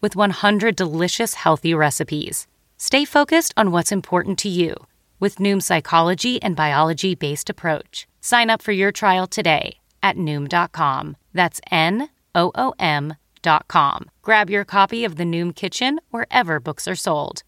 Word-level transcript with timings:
with 0.00 0.16
100 0.16 0.74
delicious 0.76 1.34
healthy 1.34 1.74
recipes. 1.74 2.46
Stay 2.78 3.04
focused 3.04 3.54
on 3.56 3.70
what's 3.70 3.92
important 3.92 4.38
to 4.40 4.48
you 4.48 4.74
with 5.20 5.36
Noom's 5.36 5.66
psychology 5.66 6.42
and 6.42 6.54
biology 6.56 7.14
based 7.14 7.50
approach. 7.50 8.06
Sign 8.20 8.50
up 8.50 8.62
for 8.62 8.72
your 8.72 8.92
trial 8.92 9.26
today 9.26 9.78
at 10.02 10.16
Noom.com. 10.16 11.16
That's 11.32 11.60
N 11.70 12.08
O 12.34 12.52
O 12.54 12.74
M.com. 12.78 14.10
Grab 14.22 14.50
your 14.50 14.64
copy 14.64 15.04
of 15.04 15.16
The 15.16 15.24
Noom 15.24 15.54
Kitchen 15.54 16.00
wherever 16.10 16.60
books 16.60 16.86
are 16.88 16.96
sold. 16.96 17.42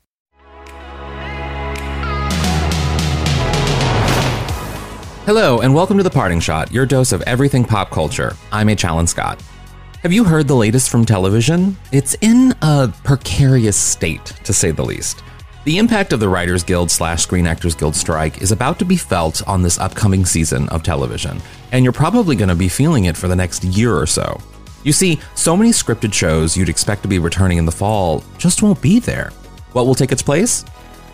Hello, 5.26 5.60
and 5.60 5.74
welcome 5.74 5.98
to 5.98 6.02
The 6.02 6.08
Parting 6.08 6.40
Shot, 6.40 6.72
your 6.72 6.86
dose 6.86 7.12
of 7.12 7.20
everything 7.22 7.62
pop 7.62 7.90
culture. 7.90 8.34
I'm 8.50 8.70
H. 8.70 8.86
Alan 8.86 9.06
Scott. 9.06 9.42
Have 10.02 10.12
you 10.12 10.22
heard 10.22 10.46
the 10.46 10.54
latest 10.54 10.90
from 10.90 11.04
television? 11.04 11.76
It's 11.90 12.14
in 12.20 12.54
a 12.62 12.86
precarious 13.02 13.76
state, 13.76 14.26
to 14.44 14.52
say 14.52 14.70
the 14.70 14.84
least. 14.84 15.24
The 15.64 15.78
impact 15.78 16.12
of 16.12 16.20
the 16.20 16.28
Writers 16.28 16.62
Guild 16.62 16.88
slash 16.88 17.24
Screen 17.24 17.48
Actors 17.48 17.74
Guild 17.74 17.96
strike 17.96 18.40
is 18.40 18.52
about 18.52 18.78
to 18.78 18.84
be 18.84 18.96
felt 18.96 19.46
on 19.48 19.60
this 19.60 19.76
upcoming 19.76 20.24
season 20.24 20.68
of 20.68 20.84
television, 20.84 21.42
and 21.72 21.82
you're 21.82 21.92
probably 21.92 22.36
going 22.36 22.48
to 22.48 22.54
be 22.54 22.68
feeling 22.68 23.06
it 23.06 23.16
for 23.16 23.26
the 23.26 23.34
next 23.34 23.64
year 23.64 23.92
or 23.92 24.06
so. 24.06 24.40
You 24.84 24.92
see, 24.92 25.18
so 25.34 25.56
many 25.56 25.70
scripted 25.70 26.14
shows 26.14 26.56
you'd 26.56 26.68
expect 26.68 27.02
to 27.02 27.08
be 27.08 27.18
returning 27.18 27.58
in 27.58 27.66
the 27.66 27.72
fall 27.72 28.22
just 28.38 28.62
won't 28.62 28.80
be 28.80 29.00
there. 29.00 29.32
What 29.72 29.86
will 29.86 29.96
take 29.96 30.12
its 30.12 30.22
place? 30.22 30.64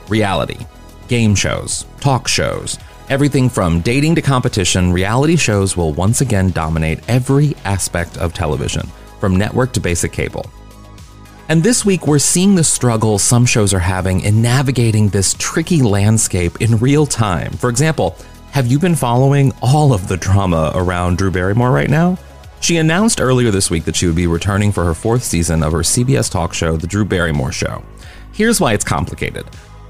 Reality. 0.09 0.67
Game 1.09 1.35
shows, 1.35 1.87
talk 2.01 2.29
shows, 2.29 2.79
Everything 3.11 3.51
from 3.51 3.81
dating 3.81 4.15
to 4.15 4.23
competition, 4.23 4.91
reality 4.91 5.37
shows 5.37 5.77
will 5.77 5.93
once 5.93 6.23
again 6.23 6.51
dominate 6.51 7.07
every 7.07 7.55
aspect 7.67 8.17
of 8.17 8.33
television, 8.33 8.87
from 9.21 9.37
network 9.37 9.75
to 9.75 9.81
basic 9.81 10.11
cable. 10.11 10.51
And 11.51 11.63
this 11.63 11.85
week, 11.85 12.07
we're 12.07 12.19
seeing 12.19 12.55
the 12.55 12.65
struggle 12.65 13.19
some 13.19 13.45
shows 13.45 13.75
are 13.75 13.79
having 13.79 14.21
in 14.21 14.41
navigating 14.41 15.11
this 15.11 15.35
tricky 15.39 15.83
landscape 15.83 16.63
in 16.63 16.79
real 16.79 17.05
time. 17.05 17.53
For 17.53 17.69
example, 17.69 18.17
have 18.53 18.69
you 18.69 18.79
been 18.79 18.95
following 18.95 19.53
all 19.61 19.93
of 19.93 20.09
the 20.09 20.17
drama 20.17 20.73
around 20.75 21.19
Drew 21.19 21.31
Barrymore 21.31 21.73
right 21.73 21.91
now? 21.91 22.17
She 22.61 22.79
announced 22.79 23.21
earlier 23.21 23.51
this 23.51 23.71
week 23.71 23.85
that 23.85 23.97
she 23.97 24.07
would 24.07 24.17
be 24.17 24.27
returning 24.27 24.73
for 24.73 24.83
her 24.85 24.95
fourth 24.95 25.25
season 25.25 25.63
of 25.63 25.73
her 25.73 25.81
CBS 25.81 26.31
talk 26.31 26.55
show, 26.55 26.79
The 26.79 26.87
Drew 26.87 27.05
Barrymore 27.05 27.53
Show. 27.53 27.85
Here's 28.33 28.63
why 28.63 28.73
it's 28.73 28.83
complicated. 28.83 29.45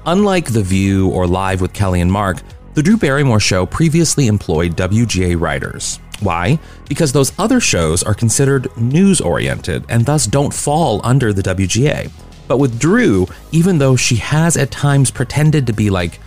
Unlike 0.05 0.51
The 0.51 0.63
View 0.63 1.07
or 1.11 1.25
Live 1.25 1.61
with 1.61 1.71
Kelly 1.71 2.01
and 2.01 2.11
Mark, 2.11 2.41
the 2.75 2.83
Drew 2.83 2.97
Barrymore 2.97 3.39
show 3.39 3.65
previously 3.65 4.27
employed 4.27 4.75
WGA 4.75 5.39
writers. 5.39 6.01
Why? 6.19 6.59
Because 6.89 7.13
those 7.13 7.31
other 7.39 7.61
shows 7.61 8.03
are 8.03 8.13
considered 8.13 8.67
news 8.77 9.21
oriented 9.21 9.85
and 9.87 10.05
thus 10.05 10.25
don't 10.27 10.53
fall 10.53 10.99
under 11.03 11.31
the 11.31 11.41
WGA. 11.41 12.11
But 12.49 12.57
with 12.57 12.77
Drew, 12.77 13.27
even 13.53 13.77
though 13.77 13.95
she 13.95 14.17
has 14.17 14.57
at 14.57 14.71
times 14.71 15.09
pretended 15.09 15.65
to 15.67 15.73
be 15.73 15.89
like 15.89 16.19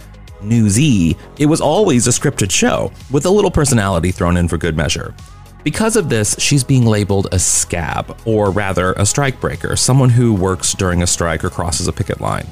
newsy, 0.43 1.19
it 1.39 1.47
was 1.47 1.61
always 1.61 2.07
a 2.07 2.11
scripted 2.11 2.51
show, 2.51 2.93
with 3.11 3.27
a 3.27 3.31
little 3.31 3.51
personality 3.51 4.11
thrown 4.11 4.39
in 4.39 4.49
for 4.49 4.57
good 4.57 4.77
measure. 4.77 5.15
Because 5.65 5.97
of 5.97 6.09
this, 6.09 6.35
she's 6.39 6.65
being 6.65 6.87
labeled 6.87 7.29
a 7.31 7.39
scab, 7.39 8.19
or 8.25 8.51
rather 8.51 8.93
a 8.93 9.03
strikebreaker, 9.03 9.79
someone 9.79 10.09
who 10.09 10.33
works 10.33 10.73
during 10.73 11.03
a 11.03 11.07
strike 11.07 11.45
or 11.45 11.51
crosses 11.51 11.89
a 11.89 11.93
picket 11.93 12.21
line. 12.21 12.47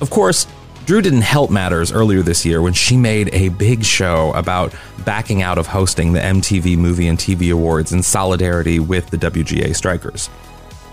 Of 0.00 0.10
course, 0.10 0.46
Drew 0.86 1.02
didn't 1.02 1.22
help 1.22 1.50
matters 1.50 1.90
earlier 1.90 2.22
this 2.22 2.46
year 2.46 2.62
when 2.62 2.72
she 2.72 2.96
made 2.96 3.34
a 3.34 3.48
big 3.48 3.84
show 3.84 4.32
about 4.34 4.72
backing 5.04 5.42
out 5.42 5.58
of 5.58 5.66
hosting 5.66 6.12
the 6.12 6.20
MTV 6.20 6.78
Movie 6.78 7.08
and 7.08 7.18
TV 7.18 7.52
Awards 7.52 7.92
in 7.92 8.04
solidarity 8.04 8.78
with 8.78 9.10
the 9.10 9.16
WGA 9.16 9.74
strikers. 9.74 10.30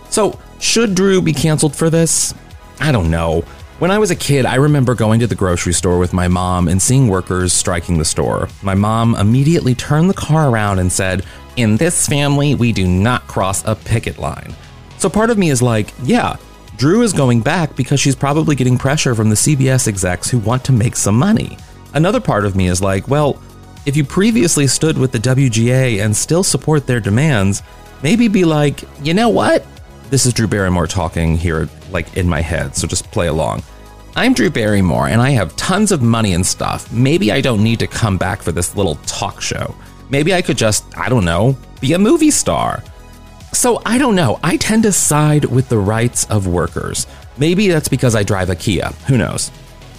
So, 0.10 0.40
should 0.60 0.96
Drew 0.96 1.22
be 1.22 1.32
canceled 1.32 1.76
for 1.76 1.92
this? 1.92 2.34
I 2.80 2.92
don't 2.92 3.12
know. 3.12 3.42
When 3.78 3.92
I 3.92 4.00
was 4.00 4.10
a 4.10 4.16
kid, 4.16 4.48
I 4.48 4.56
remember 4.56 4.96
going 4.96 5.20
to 5.20 5.28
the 5.28 5.36
grocery 5.36 5.74
store 5.74 6.00
with 6.00 6.12
my 6.12 6.28
mom 6.28 6.68
and 6.70 6.82
seeing 6.82 7.08
workers 7.08 7.54
striking 7.54 8.00
the 8.00 8.06
store. 8.06 8.48
My 8.64 8.74
mom 8.74 9.14
immediately 9.16 9.76
turned 9.76 10.10
the 10.10 10.16
car 10.16 10.50
around 10.50 10.80
and 10.80 10.92
said, 10.92 11.24
In 11.56 11.78
this 11.78 12.08
family, 12.08 12.56
we 12.56 12.72
do 12.72 12.88
not 12.88 13.28
cross 13.28 13.64
a 13.66 13.76
picket 13.76 14.18
line. 14.18 14.56
So 14.98 15.08
part 15.08 15.30
of 15.30 15.38
me 15.38 15.52
is 15.52 15.62
like, 15.62 15.94
yeah, 16.04 16.38
Drew 16.76 17.04
is 17.04 17.14
going 17.14 17.42
back 17.42 17.76
because 17.76 18.00
she's 18.00 18.16
probably 18.16 18.56
getting 18.56 18.78
pressure 18.78 19.14
from 19.14 19.30
the 19.30 19.36
CBS 19.36 19.88
execs 19.88 20.30
who 20.30 20.40
want 20.40 20.66
to 20.66 20.72
make 20.72 20.96
some 20.96 21.18
money. 21.18 21.58
Another 21.94 22.20
part 22.20 22.46
of 22.46 22.56
me 22.56 22.68
is 22.68 22.82
like, 22.82 23.08
well, 23.08 23.40
if 23.86 23.96
you 23.96 24.04
previously 24.04 24.66
stood 24.66 24.98
with 24.98 25.12
the 25.12 25.20
WGA 25.20 26.04
and 26.04 26.16
still 26.16 26.44
support 26.44 26.88
their 26.88 27.00
demands, 27.00 27.62
maybe 28.02 28.28
be 28.28 28.44
like, 28.44 28.84
you 29.06 29.14
know 29.14 29.30
what? 29.30 29.66
This 30.10 30.26
is 30.26 30.34
Drew 30.34 30.48
Barrymore 30.48 30.88
talking 30.88 31.38
here, 31.38 31.70
like 31.92 32.18
in 32.18 32.28
my 32.28 32.42
head, 32.42 32.76
so 32.76 32.88
just 32.88 33.10
play 33.12 33.28
along. 33.28 33.62
I'm 34.16 34.34
Drew 34.34 34.50
Barrymore 34.50 35.08
and 35.08 35.22
I 35.22 35.32
have 35.32 35.56
tons 35.56 35.92
of 35.92 36.02
money 36.02 36.34
and 36.34 36.46
stuff. 36.46 36.92
Maybe 36.92 37.32
I 37.32 37.42
don't 37.42 37.64
need 37.64 37.80
to 37.80 37.88
come 37.88 38.18
back 38.18 38.42
for 38.42 38.52
this 38.52 38.76
little 38.76 38.96
talk 39.06 39.42
show. 39.42 39.76
Maybe 40.10 40.34
I 40.34 40.42
could 40.42 40.58
just, 40.58 40.86
I 40.98 41.10
don't 41.10 41.26
know, 41.26 41.58
be 41.82 41.94
a 41.94 42.00
movie 42.00 42.32
star. 42.32 42.84
So 43.54 43.82
I 43.86 43.98
don't 43.98 44.16
know. 44.16 44.40
I 44.44 44.58
tend 44.58 44.84
to 44.84 44.92
side 44.92 45.46
with 45.46 45.70
the 45.70 45.78
rights 45.78 46.26
of 46.26 46.48
workers. 46.48 47.08
Maybe 47.38 47.68
that's 47.68 47.88
because 47.88 48.16
I 48.16 48.24
drive 48.24 48.50
a 48.50 48.56
Kia. 48.56 48.90
Who 49.08 49.18
knows? 49.18 49.52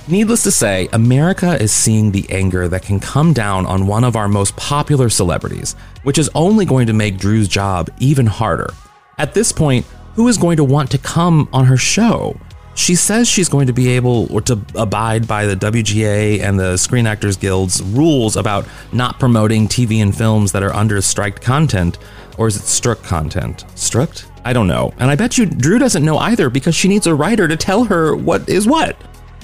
Needless 0.06 0.42
to 0.42 0.50
say, 0.50 0.88
America 0.92 1.60
is 1.62 1.72
seeing 1.72 2.10
the 2.10 2.28
anger 2.30 2.68
that 2.68 2.82
can 2.82 3.00
come 3.00 3.32
down 3.32 3.64
on 3.64 3.86
one 3.86 4.04
of 4.04 4.16
our 4.16 4.28
most 4.28 4.54
popular 4.56 5.08
celebrities, 5.08 5.74
which 6.02 6.18
is 6.18 6.28
only 6.34 6.66
going 6.66 6.88
to 6.88 6.92
make 6.92 7.16
Drew's 7.16 7.48
job 7.48 7.88
even 8.00 8.26
harder. 8.26 8.68
At 9.16 9.32
this 9.32 9.50
point, 9.50 9.86
who 10.14 10.28
is 10.28 10.36
going 10.36 10.58
to 10.58 10.64
want 10.64 10.90
to 10.90 10.98
come 10.98 11.48
on 11.52 11.64
her 11.64 11.78
show? 11.78 12.36
She 12.74 12.96
says 12.96 13.28
she's 13.28 13.48
going 13.48 13.68
to 13.68 13.72
be 13.72 13.88
able 13.90 14.30
or 14.32 14.40
to 14.42 14.60
abide 14.74 15.28
by 15.28 15.46
the 15.46 15.54
WGA 15.54 16.40
and 16.40 16.58
the 16.58 16.76
Screen 16.76 17.06
Actors 17.06 17.36
Guild's 17.36 17.80
rules 17.82 18.36
about 18.36 18.66
not 18.92 19.20
promoting 19.20 19.68
TV 19.68 20.02
and 20.02 20.14
films 20.14 20.52
that 20.52 20.62
are 20.62 20.74
under 20.74 21.00
striked 21.00 21.40
content, 21.40 21.98
or 22.38 22.48
is 22.48 22.56
it 22.56 22.62
struck 22.62 23.02
content? 23.02 23.64
Struck? 23.74 24.10
I 24.44 24.52
don't 24.52 24.66
know. 24.66 24.92
And 24.98 25.10
I 25.10 25.16
bet 25.16 25.38
you 25.38 25.46
Drew 25.46 25.78
doesn't 25.78 26.04
know 26.04 26.18
either 26.18 26.50
because 26.50 26.74
she 26.74 26.88
needs 26.88 27.06
a 27.06 27.14
writer 27.14 27.48
to 27.48 27.56
tell 27.56 27.84
her 27.84 28.14
what 28.14 28.48
is 28.48 28.66
what. 28.66 28.96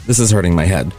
This 0.06 0.18
is 0.18 0.30
hurting 0.30 0.54
my 0.54 0.64
head. 0.64 0.92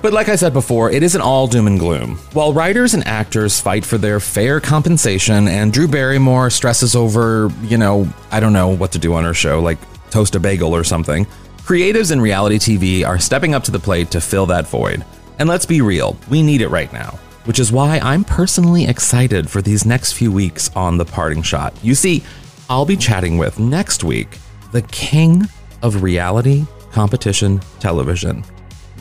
But 0.00 0.12
like 0.12 0.28
I 0.28 0.36
said 0.36 0.52
before, 0.52 0.90
it 0.90 1.02
isn't 1.02 1.20
all 1.20 1.46
doom 1.46 1.68
and 1.68 1.78
gloom. 1.78 2.16
While 2.32 2.52
writers 2.52 2.94
and 2.94 3.06
actors 3.06 3.60
fight 3.60 3.84
for 3.84 3.98
their 3.98 4.18
fair 4.18 4.60
compensation 4.60 5.46
and 5.46 5.72
Drew 5.72 5.86
Barrymore 5.86 6.50
stresses 6.50 6.96
over, 6.96 7.50
you 7.62 7.78
know, 7.78 8.08
I 8.30 8.40
don't 8.40 8.52
know 8.52 8.68
what 8.68 8.90
to 8.92 8.98
do 8.98 9.14
on 9.14 9.22
her 9.24 9.34
show, 9.34 9.60
like 9.60 9.78
toast 10.10 10.34
a 10.34 10.40
bagel 10.40 10.74
or 10.74 10.82
something, 10.82 11.26
creatives 11.58 12.10
in 12.10 12.20
reality 12.20 12.58
TV 12.58 13.06
are 13.06 13.18
stepping 13.18 13.54
up 13.54 13.62
to 13.64 13.70
the 13.70 13.78
plate 13.78 14.10
to 14.10 14.20
fill 14.20 14.46
that 14.46 14.66
void. 14.66 15.04
And 15.38 15.48
let's 15.48 15.66
be 15.66 15.80
real, 15.80 16.16
we 16.28 16.42
need 16.42 16.62
it 16.62 16.68
right 16.68 16.92
now 16.92 17.18
which 17.44 17.58
is 17.58 17.72
why 17.72 17.98
I'm 17.98 18.24
personally 18.24 18.86
excited 18.86 19.50
for 19.50 19.62
these 19.62 19.84
next 19.84 20.12
few 20.12 20.30
weeks 20.30 20.70
on 20.76 20.98
The 20.98 21.04
Parting 21.04 21.42
Shot. 21.42 21.74
You 21.82 21.94
see, 21.94 22.22
I'll 22.68 22.86
be 22.86 22.96
chatting 22.96 23.38
with 23.38 23.58
next 23.58 24.04
week 24.04 24.38
the 24.72 24.82
king 24.82 25.46
of 25.82 26.02
reality 26.02 26.64
competition 26.92 27.60
television, 27.80 28.44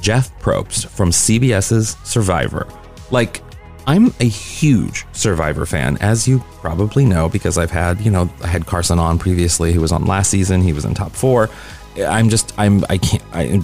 Jeff 0.02 0.38
Probst 0.40 0.88
from 0.88 1.12
CBS's 1.12 1.98
Survivor. 2.04 2.68
Like, 3.12 3.42
I'm 3.88 4.14
a 4.20 4.28
huge 4.28 5.06
Survivor 5.12 5.66
fan, 5.66 5.98
as 5.98 6.28
you 6.28 6.40
probably 6.62 7.06
know, 7.06 7.30
because 7.30 7.58
I've 7.58 7.72
had, 7.72 8.00
you 8.02 8.12
know, 8.12 8.30
I 8.44 8.48
had 8.48 8.66
Carson 8.66 9.00
on 9.00 9.20
previously, 9.20 9.74
who 9.74 9.82
was 9.82 9.92
on 9.92 10.06
last 10.06 10.30
season. 10.30 10.62
He 10.62 10.74
was 10.74 10.86
in 10.86 10.94
top 10.94 11.12
four. 11.12 11.50
I'm 11.98 12.30
just 12.30 12.54
I'm 12.58 12.86
I 12.90 12.98
can't 12.98 13.24
I 13.34 13.62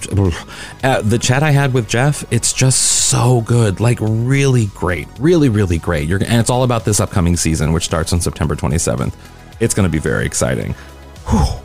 uh, 0.84 1.02
the 1.02 1.18
chat 1.18 1.42
I 1.42 1.50
had 1.50 1.72
with 1.72 1.88
Jeff 1.88 2.30
it's 2.32 2.52
just 2.52 3.08
so 3.08 3.40
good 3.42 3.80
like 3.80 3.98
really 4.00 4.66
great 4.66 5.08
really 5.18 5.48
really 5.48 5.78
great. 5.78 6.08
You're, 6.08 6.18
and 6.18 6.40
it's 6.40 6.50
all 6.50 6.62
about 6.62 6.84
this 6.84 7.00
upcoming 7.00 7.36
season 7.36 7.72
which 7.72 7.84
starts 7.84 8.12
on 8.12 8.20
September 8.20 8.54
27th 8.54 9.14
it's 9.60 9.74
going 9.74 9.88
to 9.88 9.92
be 9.92 9.98
very 9.98 10.26
exciting. 10.26 10.74
Whew. 11.28 11.60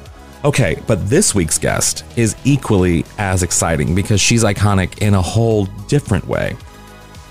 okay 0.45 0.81
but 0.87 1.09
this 1.09 1.35
week's 1.35 1.57
guest 1.57 2.05
is 2.15 2.35
equally 2.45 3.05
as 3.17 3.43
exciting 3.43 3.93
because 3.93 4.21
she's 4.21 4.43
iconic 4.43 4.99
in 4.99 5.13
a 5.13 5.21
whole 5.21 5.65
different 5.87 6.27
way. 6.27 6.55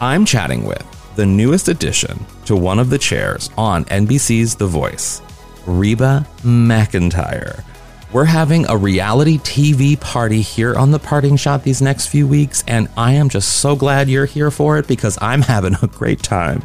I'm 0.01 0.25
chatting 0.25 0.65
with 0.65 0.87
the 1.17 1.27
newest 1.27 1.69
addition 1.69 2.27
to 2.47 2.57
one 2.57 2.79
of 2.79 2.91
the 2.91 2.99
chairs 2.99 3.51
on 3.57 3.85
NBC's 3.87 4.57
The 4.57 4.67
Voice 4.67 5.23
Reba 5.67 6.27
McEntire 6.43 7.65
We're 8.13 8.27
having 8.27 8.69
a 8.69 8.77
reality 8.77 9.39
TV 9.39 9.99
party 9.99 10.43
here 10.43 10.77
on 10.77 10.91
the 10.91 10.99
parting 10.99 11.39
shot 11.39 11.63
these 11.65 11.81
next 11.81 12.09
few 12.09 12.29
weeks, 12.29 12.63
and 12.69 12.89
I 12.95 13.15
am 13.15 13.31
just 13.31 13.57
so 13.61 13.75
glad 13.75 14.11
you're 14.11 14.27
here 14.27 14.51
for 14.51 14.77
it 14.77 14.87
because 14.87 15.17
I'm 15.23 15.41
having 15.55 15.77
a 15.81 15.87
great 15.87 16.23
time. 16.23 16.61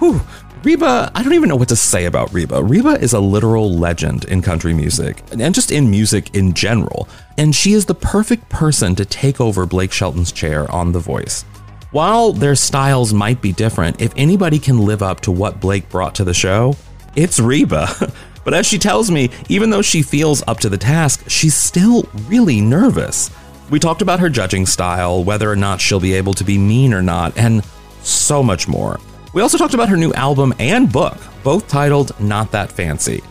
Whew. 0.00 0.20
Reba, 0.62 1.10
I 1.14 1.22
don't 1.22 1.32
even 1.32 1.48
know 1.48 1.56
what 1.56 1.70
to 1.70 1.76
say 1.76 2.04
about 2.04 2.32
Reba. 2.32 2.62
Reba 2.62 3.00
is 3.00 3.14
a 3.14 3.20
literal 3.20 3.72
legend 3.72 4.26
in 4.26 4.42
country 4.42 4.74
music 4.74 5.24
and 5.32 5.54
just 5.54 5.72
in 5.72 5.90
music 5.90 6.36
in 6.36 6.52
general, 6.52 7.08
and 7.38 7.54
she 7.54 7.72
is 7.72 7.86
the 7.86 7.94
perfect 7.94 8.48
person 8.50 8.94
to 8.96 9.06
take 9.06 9.40
over 9.40 9.64
Blake 9.64 9.92
Shelton's 9.92 10.30
chair 10.30 10.70
on 10.70 10.92
The 10.92 11.00
Voice. 11.00 11.44
While 11.90 12.32
their 12.32 12.54
styles 12.54 13.14
might 13.14 13.40
be 13.40 13.52
different, 13.52 14.00
if 14.00 14.12
anybody 14.14 14.58
can 14.58 14.78
live 14.78 15.02
up 15.02 15.20
to 15.22 15.32
what 15.32 15.58
Blake 15.58 15.88
brought 15.88 16.14
to 16.16 16.24
the 16.24 16.34
show, 16.34 16.76
it's 17.16 17.40
Reba. 17.40 18.12
But 18.44 18.54
as 18.54 18.66
she 18.66 18.78
tells 18.78 19.10
me, 19.10 19.30
even 19.48 19.70
though 19.70 19.82
she 19.82 20.02
feels 20.02 20.42
up 20.46 20.58
to 20.60 20.68
the 20.68 20.78
task, 20.78 21.28
she's 21.28 21.54
still 21.54 22.08
really 22.26 22.60
nervous. 22.60 23.30
We 23.70 23.78
talked 23.78 24.02
about 24.02 24.20
her 24.20 24.28
judging 24.28 24.66
style, 24.66 25.24
whether 25.24 25.50
or 25.50 25.56
not 25.56 25.80
she'll 25.80 26.00
be 26.00 26.14
able 26.14 26.34
to 26.34 26.44
be 26.44 26.58
mean 26.58 26.92
or 26.92 27.02
not, 27.02 27.36
and 27.38 27.64
so 28.02 28.42
much 28.42 28.68
more. 28.68 29.00
We 29.32 29.42
also 29.42 29.56
talked 29.56 29.74
about 29.74 29.88
her 29.88 29.96
new 29.96 30.12
album 30.12 30.52
and 30.58 30.92
book, 30.92 31.16
both 31.42 31.68
titled 31.68 32.18
Not 32.20 32.50
That 32.52 32.70
Fancy. 32.70 33.22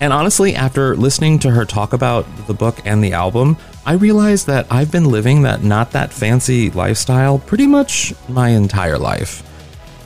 And 0.00 0.12
honestly, 0.12 0.54
after 0.54 0.96
listening 0.96 1.38
to 1.40 1.50
her 1.50 1.66
talk 1.66 1.92
about 1.92 2.24
the 2.46 2.54
book 2.54 2.78
and 2.86 3.04
the 3.04 3.12
album, 3.12 3.58
I 3.84 3.92
realized 3.94 4.46
that 4.46 4.66
I've 4.70 4.90
been 4.90 5.04
living 5.04 5.42
that 5.42 5.62
not 5.62 5.90
that 5.92 6.12
fancy 6.12 6.70
lifestyle 6.70 7.38
pretty 7.38 7.66
much 7.66 8.14
my 8.28 8.50
entire 8.50 8.96
life. 8.96 9.42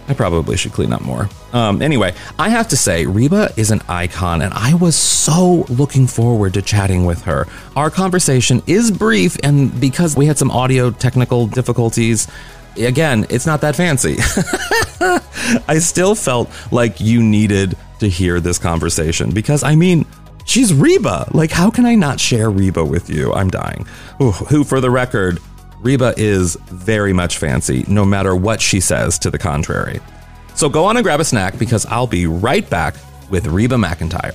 I 0.06 0.14
probably 0.14 0.56
should 0.56 0.72
clean 0.72 0.92
up 0.92 1.00
more. 1.00 1.28
Um, 1.52 1.80
anyway, 1.80 2.14
I 2.38 2.50
have 2.50 2.68
to 2.68 2.76
say, 2.76 3.06
Reba 3.06 3.50
is 3.56 3.70
an 3.70 3.80
icon, 3.88 4.42
and 4.42 4.52
I 4.52 4.74
was 4.74 4.96
so 4.96 5.64
looking 5.68 6.06
forward 6.06 6.54
to 6.54 6.62
chatting 6.62 7.06
with 7.06 7.22
her. 7.22 7.46
Our 7.74 7.90
conversation 7.90 8.62
is 8.66 8.90
brief, 8.90 9.36
and 9.42 9.78
because 9.80 10.16
we 10.16 10.26
had 10.26 10.36
some 10.36 10.50
audio 10.50 10.90
technical 10.90 11.46
difficulties, 11.46 12.28
again, 12.76 13.26
it's 13.30 13.46
not 13.46 13.62
that 13.62 13.76
fancy. 13.76 14.16
I 15.68 15.78
still 15.78 16.14
felt 16.14 16.50
like 16.70 17.00
you 17.00 17.22
needed 17.22 17.76
to 18.00 18.08
hear 18.08 18.40
this 18.40 18.58
conversation 18.58 19.30
because, 19.30 19.62
I 19.62 19.74
mean, 19.74 20.04
she's 20.44 20.74
Reba. 20.74 21.30
Like, 21.32 21.50
how 21.50 21.70
can 21.70 21.86
I 21.86 21.94
not 21.94 22.20
share 22.20 22.50
Reba 22.50 22.84
with 22.84 23.08
you? 23.08 23.32
I'm 23.32 23.48
dying. 23.50 23.86
Ooh, 24.20 24.32
who, 24.32 24.64
for 24.64 24.80
the 24.80 24.90
record, 24.90 25.38
Reba 25.84 26.14
is 26.16 26.56
very 26.68 27.12
much 27.12 27.36
fancy, 27.36 27.84
no 27.88 28.06
matter 28.06 28.34
what 28.34 28.62
she 28.62 28.80
says 28.80 29.18
to 29.18 29.30
the 29.30 29.38
contrary. 29.38 30.00
So 30.54 30.70
go 30.70 30.86
on 30.86 30.96
and 30.96 31.04
grab 31.04 31.20
a 31.20 31.24
snack 31.24 31.58
because 31.58 31.84
I'll 31.84 32.06
be 32.06 32.26
right 32.26 32.68
back 32.70 32.94
with 33.28 33.46
Reba 33.46 33.74
McEntire. 33.74 34.34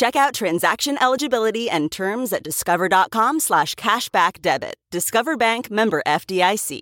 Check 0.00 0.16
out 0.16 0.32
transaction 0.32 0.96
eligibility 1.02 1.68
and 1.68 1.92
terms 1.92 2.32
at 2.32 2.42
discover.com 2.42 3.38
slash 3.38 3.74
cashback 3.74 4.40
debit. 4.40 4.76
Discover 4.90 5.36
Bank 5.36 5.70
member 5.70 6.02
FDIC. 6.06 6.80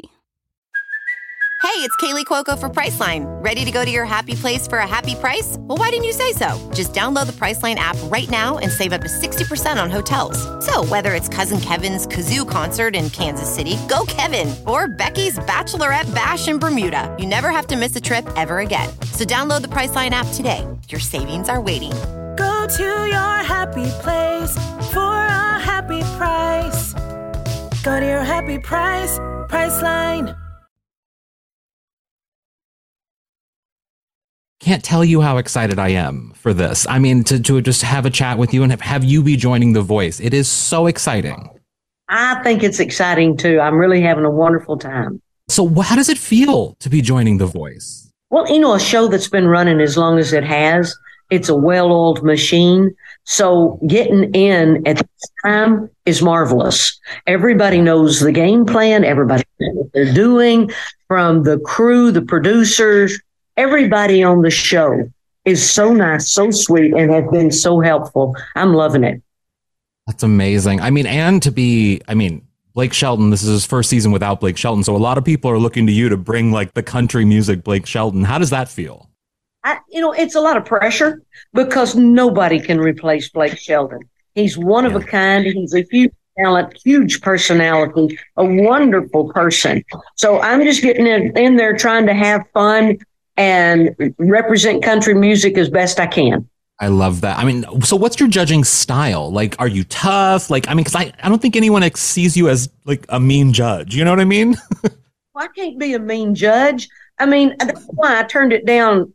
Hey, 1.61 1.85
it's 1.85 1.97
Kaley 1.97 2.25
Cuoco 2.25 2.57
for 2.57 2.69
Priceline. 2.69 3.25
Ready 3.43 3.65
to 3.65 3.73
go 3.73 3.85
to 3.85 3.91
your 3.91 4.05
happy 4.05 4.37
place 4.37 4.69
for 4.69 4.79
a 4.79 4.87
happy 4.87 5.17
price? 5.17 5.57
Well, 5.59 5.77
why 5.77 5.91
didn't 5.91 6.05
you 6.05 6.13
say 6.13 6.31
so? 6.31 6.71
Just 6.73 6.93
download 6.93 7.27
the 7.27 7.33
Priceline 7.33 7.75
app 7.75 7.97
right 8.05 8.31
now 8.31 8.59
and 8.59 8.71
save 8.71 8.93
up 8.93 9.01
to 9.01 9.09
60% 9.09 9.83
on 9.83 9.91
hotels. 9.91 10.39
So 10.65 10.85
whether 10.85 11.15
it's 11.15 11.29
Cousin 11.29 11.61
Kevin's 11.61 12.07
Kazoo 12.07 12.49
concert 12.49 12.95
in 12.95 13.11
Kansas 13.11 13.53
City, 13.53 13.77
go 13.89 14.05
Kevin, 14.07 14.55
or 14.65 14.87
Becky's 14.87 15.41
Bachelorette 15.41 16.15
Bash 16.15 16.47
in 16.47 16.61
Bermuda, 16.61 17.13
you 17.19 17.27
never 17.27 17.51
have 17.51 17.67
to 17.67 17.77
miss 17.77 17.97
a 17.97 18.01
trip 18.01 18.25
ever 18.37 18.61
again. 18.61 18.89
So 19.11 19.25
download 19.25 19.63
the 19.63 19.75
Priceline 19.77 20.11
app 20.11 20.33
today. 20.35 20.65
Your 20.89 21.01
savings 21.01 21.49
are 21.49 21.61
waiting 21.61 21.93
to 22.69 22.83
your 22.83 23.37
happy 23.45 23.89
place 24.03 24.55
for 24.93 25.01
a 25.01 25.59
happy 25.59 26.03
price. 26.19 26.93
Go 27.83 27.99
to 27.99 28.07
your 28.07 28.23
happy 28.23 28.59
price, 28.59 29.19
Priceline. 29.49 30.37
Can't 34.61 34.85
tell 34.85 35.03
you 35.03 35.23
how 35.23 35.39
excited 35.39 35.79
I 35.79 35.91
am 35.91 36.33
for 36.35 36.53
this. 36.53 36.87
I 36.89 36.99
mean, 36.99 37.25
to, 37.25 37.41
to 37.41 37.63
just 37.63 37.81
have 37.83 38.05
a 38.05 38.11
chat 38.11 38.37
with 38.37 38.53
you 38.53 38.63
and 38.63 38.71
have, 38.71 38.83
have 38.83 39.03
you 39.03 39.23
be 39.23 39.37
joining 39.37 39.73
The 39.73 39.81
Voice. 39.81 40.21
It 40.21 40.35
is 40.35 40.47
so 40.47 40.87
exciting. 40.87 41.49
I 42.11 42.43
think 42.43 42.63
it's 42.63 42.81
exciting 42.81 43.37
too. 43.39 43.61
I'm 43.61 43.77
really 43.77 44.03
having 44.03 44.25
a 44.25 44.31
wonderful 44.31 44.77
time. 44.77 45.23
So, 45.49 45.69
how 45.81 45.97
does 45.97 46.11
it 46.11 46.19
feel 46.19 46.75
to 46.81 46.91
be 46.91 47.01
joining 47.01 47.39
The 47.39 47.47
Voice? 47.47 48.11
Well, 48.31 48.47
you 48.53 48.61
know, 48.61 48.75
a 48.75 48.81
show 48.81 49.09
that's 49.09 49.29
been 49.29 49.47
running 49.47 49.81
as 49.81 49.97
long 49.97 50.19
as 50.19 50.35
it 50.35 50.45
has, 50.45 50.95
it's 51.31 51.49
a 51.49 51.55
well 51.55 51.93
oiled 51.93 52.23
machine. 52.23 52.95
So 53.25 53.79
getting 53.87 54.33
in 54.35 54.87
at 54.87 54.97
this 54.97 55.31
time 55.45 55.91
is 56.07 56.23
marvelous. 56.23 56.99
Everybody 57.27 57.81
knows 57.81 58.21
the 58.21 58.33
game 58.33 58.65
plan, 58.65 59.05
everybody 59.05 59.45
knows 59.61 59.77
what 59.77 59.93
they're 59.93 60.15
doing, 60.15 60.71
from 61.09 61.43
the 61.43 61.59
crew, 61.59 62.11
the 62.11 62.23
producers, 62.23 63.21
everybody 63.57 64.23
on 64.23 64.43
the 64.43 64.51
show 64.51 65.11
is 65.45 65.69
so 65.69 65.93
nice, 65.93 66.31
so 66.31 66.51
sweet, 66.51 66.93
and 66.95 67.11
have 67.11 67.31
been 67.31 67.51
so 67.51 67.81
helpful. 67.81 68.37
I'm 68.55 68.75
loving 68.75 69.05
it. 69.05 69.23
That's 70.07 70.23
amazing. 70.23 70.81
I 70.81 70.91
mean, 70.91 71.07
and 71.07 71.43
to 71.43 71.51
be, 71.51 72.01
I 72.09 72.15
mean, 72.15 72.47
Blake 72.75 72.93
Shelton, 72.93 73.31
this 73.31 73.43
is 73.43 73.49
his 73.49 73.67
first 73.67 73.91
season 73.91 74.13
without 74.13 74.41
Blake 74.41 74.57
Shelton. 74.57 74.85
So 74.85 74.95
a 74.95 74.99
lot 74.99 75.19
of 75.19 75.25
people 75.25 75.51
are 75.51 75.59
looking 75.59 75.87
to 75.87 75.93
you 75.93 76.09
to 76.09 76.17
bring 76.17 76.53
like 76.53 76.75
the 76.75 76.83
country 76.83 77.25
music 77.25 77.65
Blake 77.65 77.87
Shelton. 77.87 78.25
How 78.25 78.39
does 78.39 78.51
that 78.51 78.69
feel? 78.69 79.11
I, 79.65 79.79
you 79.91 80.01
know, 80.01 80.13
it's 80.13 80.35
a 80.35 80.41
lot 80.41 80.57
of 80.57 80.65
pressure 80.65 81.23
because 81.53 81.95
nobody 81.95 82.61
can 82.61 82.79
replace 82.79 83.29
Blake 83.29 83.59
Shelton. 83.59 84.01
He's 84.35 84.57
one 84.57 84.87
of 84.87 84.95
a 84.95 85.01
kind. 85.01 85.45
He's 85.45 85.75
a 85.75 85.83
huge 85.91 86.13
talent, 86.39 86.79
huge 86.85 87.21
personality, 87.21 88.19
a 88.37 88.45
wonderful 88.45 89.33
person. 89.33 89.85
So 90.15 90.41
I'm 90.41 90.63
just 90.63 90.83
getting 90.83 91.07
in, 91.07 91.37
in 91.37 91.57
there 91.57 91.77
trying 91.77 92.07
to 92.07 92.15
have 92.15 92.43
fun 92.55 92.99
and 93.37 93.95
represent 94.19 94.83
country 94.83 95.15
music 95.15 95.59
as 95.59 95.69
best 95.69 95.99
I 96.01 96.07
can. 96.07 96.49
I 96.81 96.87
love 96.87 97.23
that. 97.23 97.39
I 97.39 97.45
mean, 97.45 97.65
so 97.83 97.97
what's 97.97 98.21
your 98.21 98.29
judging 98.29 98.63
style? 98.63 99.33
Like, 99.33 99.57
are 99.59 99.67
you 99.67 99.83
tough? 99.85 100.49
Like, 100.49 100.69
I 100.69 100.75
mean, 100.75 100.85
because 100.85 100.95
I, 100.95 101.13
I 101.23 101.29
don't 101.29 101.43
think 101.43 101.57
anyone 101.57 101.89
sees 101.95 102.37
you 102.37 102.49
as 102.49 102.69
like 102.85 103.05
a 103.09 103.19
mean 103.19 103.53
judge. 103.53 103.97
You 103.97 104.05
know 104.05 104.13
what 104.13 104.21
I 104.21 104.25
mean? 104.25 104.57
well, 104.83 104.93
I 105.45 105.49
can't 105.49 105.79
be 105.79 105.95
a 105.95 105.99
mean 105.99 106.37
judge. 106.37 106.89
I 107.19 107.27
mean, 107.27 107.57
that's 107.59 107.85
why 107.87 108.21
I 108.21 108.23
turned 108.23 108.53
it 108.53 108.65
down 108.65 109.13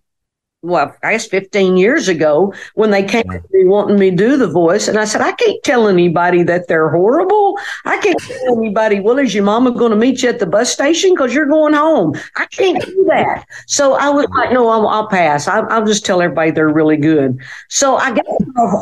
well, 0.64 0.96
I 1.04 1.12
guess 1.12 1.28
15 1.28 1.76
years 1.76 2.08
ago 2.08 2.54
when 2.76 2.90
they 2.90 3.04
came 3.04 3.24
to 3.24 3.44
me 3.52 3.66
wanting 3.66 4.00
me 4.00 4.12
to 4.12 4.16
do 4.16 4.38
the 4.38 4.48
voice. 4.48 4.88
And 4.88 4.98
I 4.98 5.04
said, 5.04 5.22
I 5.22 5.34
can't 5.34 5.62
tell 5.64 5.90
anybody 5.90 6.42
that 6.44 6.70
they're 6.70 6.90
horrible. 6.90 7.60
I 7.84 7.98
can't 7.98 8.18
tell 8.20 8.58
anybody, 8.58 9.02
well, 9.02 9.20
is 9.20 9.36
your 9.36 9.44
mama 9.44 9.72
going 9.72 9.92
to 9.92 9.98
meet 9.98 10.24
you 10.24 10.30
at 10.30 10.40
the 10.40 10.46
bus 10.46 10.72
station 10.72 11.14
because 11.14 11.34
you're 11.34 11.48
going 11.48 11.74
home? 11.74 12.16
I 12.38 12.46
can't 12.46 12.84
do 12.84 13.06
that. 13.10 13.46
So 13.68 13.96
I 13.96 14.10
was 14.10 14.26
like, 14.38 14.54
no, 14.54 14.70
I'll, 14.70 14.88
I'll 14.88 15.10
pass. 15.10 15.50
I, 15.50 15.60
will 15.60 15.86
just 15.86 16.06
tell 16.06 16.22
everybody 16.22 16.52
they're 16.52 16.70
really 16.70 16.98
good. 16.98 17.38
So 17.70 17.98
I 17.98 18.14
guess 18.14 18.26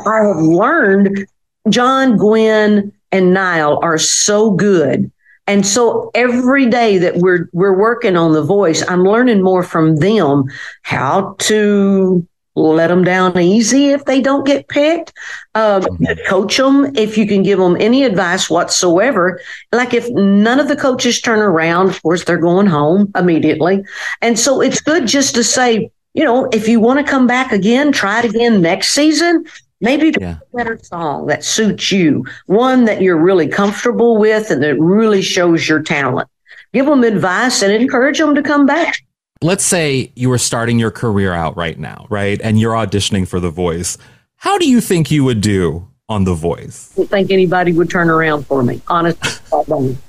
I 0.06 0.18
have 0.24 0.38
learned 0.38 1.26
John, 1.70 2.16
Gwen, 2.16 2.94
and 3.12 3.34
Niall 3.34 3.80
are 3.82 3.98
so 3.98 4.52
good 4.52 5.12
and 5.48 5.66
so 5.66 6.12
every 6.14 6.70
day 6.70 6.98
that 6.98 7.18
we're 7.18 7.50
we're 7.52 7.78
working 7.78 8.16
on 8.16 8.34
the 8.34 8.44
voice, 8.44 8.84
I'm 8.88 9.04
learning 9.04 9.42
more 9.42 9.64
from 9.64 9.98
them 9.98 10.46
how 10.84 11.36
to 11.40 12.28
let 12.56 12.88
them 12.88 13.04
down 13.04 13.38
easy 13.40 13.90
if 13.90 14.06
they 14.06 14.22
don't 14.22 14.46
get 14.46 14.68
picked. 14.68 15.14
Um, 15.56 15.84
coach 16.28 16.58
them 16.58 16.96
if 16.96 17.18
you 17.18 17.26
can 17.26 17.44
give 17.44 17.60
them 17.60 17.78
any 17.80 18.04
advice 18.04 18.50
whatsoever. 18.50 19.40
Like 19.72 19.94
if 19.94 20.10
none 20.10 20.60
of 20.60 20.68
the 20.68 20.76
coaches 20.76 21.22
turn 21.22 21.40
around, 21.40 21.90
of 21.90 22.02
course 22.04 22.26
they're 22.26 22.38
going 22.38 22.68
home 22.68 23.12
immediately. 23.16 23.84
And 24.22 24.38
so 24.38 24.62
it's 24.62 24.82
good 24.82 25.08
just 25.08 25.34
to 25.36 25.44
say, 25.44 25.90
you 26.14 26.24
know, 26.24 26.50
if 26.52 26.68
you 26.68 26.80
want 26.80 27.06
to 27.06 27.10
come 27.10 27.26
back 27.26 27.54
again, 27.54 27.92
try 27.92 28.20
it 28.20 28.26
again 28.26 28.62
next 28.62 28.90
season. 28.90 29.46
Maybe 29.82 30.14
yeah. 30.20 30.38
a 30.54 30.58
better 30.58 30.80
song 30.82 31.28
that 31.28 31.44
suits 31.44 31.92
you, 31.92 32.26
one 32.46 32.86
that 32.86 33.02
you're 33.02 33.18
really 33.18 33.48
comfortable 33.48 34.18
with 34.18 34.52
and 34.52 34.64
that 34.64 34.80
really 34.80 35.22
shows 35.22 35.68
your 35.68 35.82
talent. 35.82 36.30
Give 36.74 36.86
them 36.86 37.04
advice 37.04 37.62
and 37.62 37.74
encourage 37.74 38.20
them 38.20 38.36
to 38.36 38.44
come 38.44 38.66
back. 38.66 38.96
Let's 39.42 39.66
say 39.66 40.12
you 40.16 40.30
were 40.30 40.38
starting 40.38 40.80
your 40.80 40.92
career 40.92 41.34
out 41.34 41.58
right 41.58 41.78
now, 41.78 42.06
right? 42.10 42.40
And 42.42 42.60
you're 42.60 42.76
auditioning 42.76 43.28
for 43.28 43.40
The 43.40 43.50
Voice. 43.50 43.98
How 44.36 44.58
do 44.58 44.70
you 44.70 44.80
think 44.80 45.12
you 45.12 45.24
would 45.24 45.42
do 45.42 45.88
on 46.12 46.26
The 46.26 46.34
Voice. 46.34 46.92
I 46.94 46.96
don't 46.98 47.10
think 47.10 47.32
anybody 47.32 47.72
would 47.72 47.90
turn 47.90 48.10
around 48.10 48.46
for 48.46 48.62
me. 48.62 48.82
Honestly. 48.88 49.98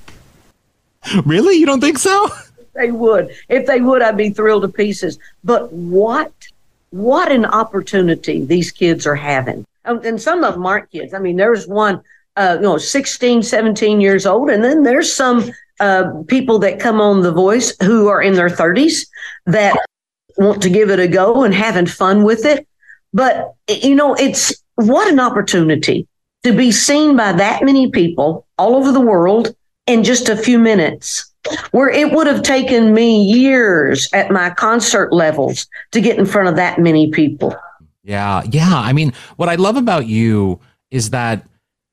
Really? 1.25 1.55
You 1.55 1.65
don't 1.65 1.81
think 1.81 1.97
so? 1.97 2.29
they 2.75 2.89
would. 2.89 3.35
If 3.49 3.65
they 3.65 3.81
would, 3.81 4.01
I'd 4.01 4.15
be 4.15 4.29
thrilled 4.29 4.61
to 4.61 4.69
pieces. 4.69 5.19
But 5.43 5.69
what, 5.73 6.31
what 6.93 7.31
an 7.31 7.43
opportunity 7.43 8.45
these 8.45 8.71
kids 8.71 9.07
are 9.07 9.15
having. 9.15 9.65
Um, 9.85 9.99
And 10.03 10.21
some 10.21 10.43
of 10.43 10.53
them 10.53 10.65
aren't 10.67 10.91
kids. 10.91 11.15
I 11.15 11.17
mean, 11.17 11.37
there's 11.37 11.67
one, 11.67 12.01
uh, 12.35 12.57
you 12.57 12.61
know, 12.61 12.77
16, 12.77 13.41
17 13.41 13.99
years 13.99 14.27
old. 14.27 14.51
And 14.51 14.63
then 14.63 14.83
there's 14.83 15.11
some 15.11 15.51
uh, 15.79 16.11
people 16.27 16.59
that 16.59 16.79
come 16.79 17.01
on 17.01 17.23
The 17.23 17.31
Voice 17.31 17.73
who 17.81 18.09
are 18.09 18.21
in 18.21 18.35
their 18.35 18.49
30s 18.49 19.07
that 19.47 19.75
want 20.37 20.61
to 20.61 20.69
give 20.69 20.91
it 20.91 20.99
a 20.99 21.07
go 21.07 21.43
and 21.43 21.53
having 21.53 21.87
fun 21.87 22.23
with 22.23 22.45
it. 22.45 22.67
But, 23.11 23.55
you 23.67 23.95
know, 23.95 24.13
it's 24.13 24.53
what 24.75 25.11
an 25.11 25.19
opportunity 25.19 26.07
to 26.43 26.53
be 26.53 26.71
seen 26.71 27.15
by 27.15 27.31
that 27.31 27.63
many 27.63 27.89
people 27.89 28.45
all 28.59 28.75
over 28.75 28.91
the 28.91 29.01
world 29.01 29.55
in 29.87 30.03
just 30.03 30.29
a 30.29 30.37
few 30.37 30.59
minutes 30.59 31.32
where 31.71 31.89
it 31.89 32.11
would 32.11 32.27
have 32.27 32.41
taken 32.41 32.93
me 32.93 33.23
years 33.23 34.09
at 34.13 34.31
my 34.31 34.49
concert 34.51 35.11
levels 35.13 35.67
to 35.91 36.01
get 36.01 36.17
in 36.17 36.25
front 36.25 36.47
of 36.47 36.55
that 36.55 36.79
many 36.79 37.09
people. 37.11 37.55
Yeah, 38.03 38.43
yeah. 38.49 38.75
I 38.75 38.93
mean, 38.93 39.13
what 39.37 39.49
I 39.49 39.55
love 39.55 39.77
about 39.77 40.07
you 40.07 40.59
is 40.91 41.09
that 41.11 41.47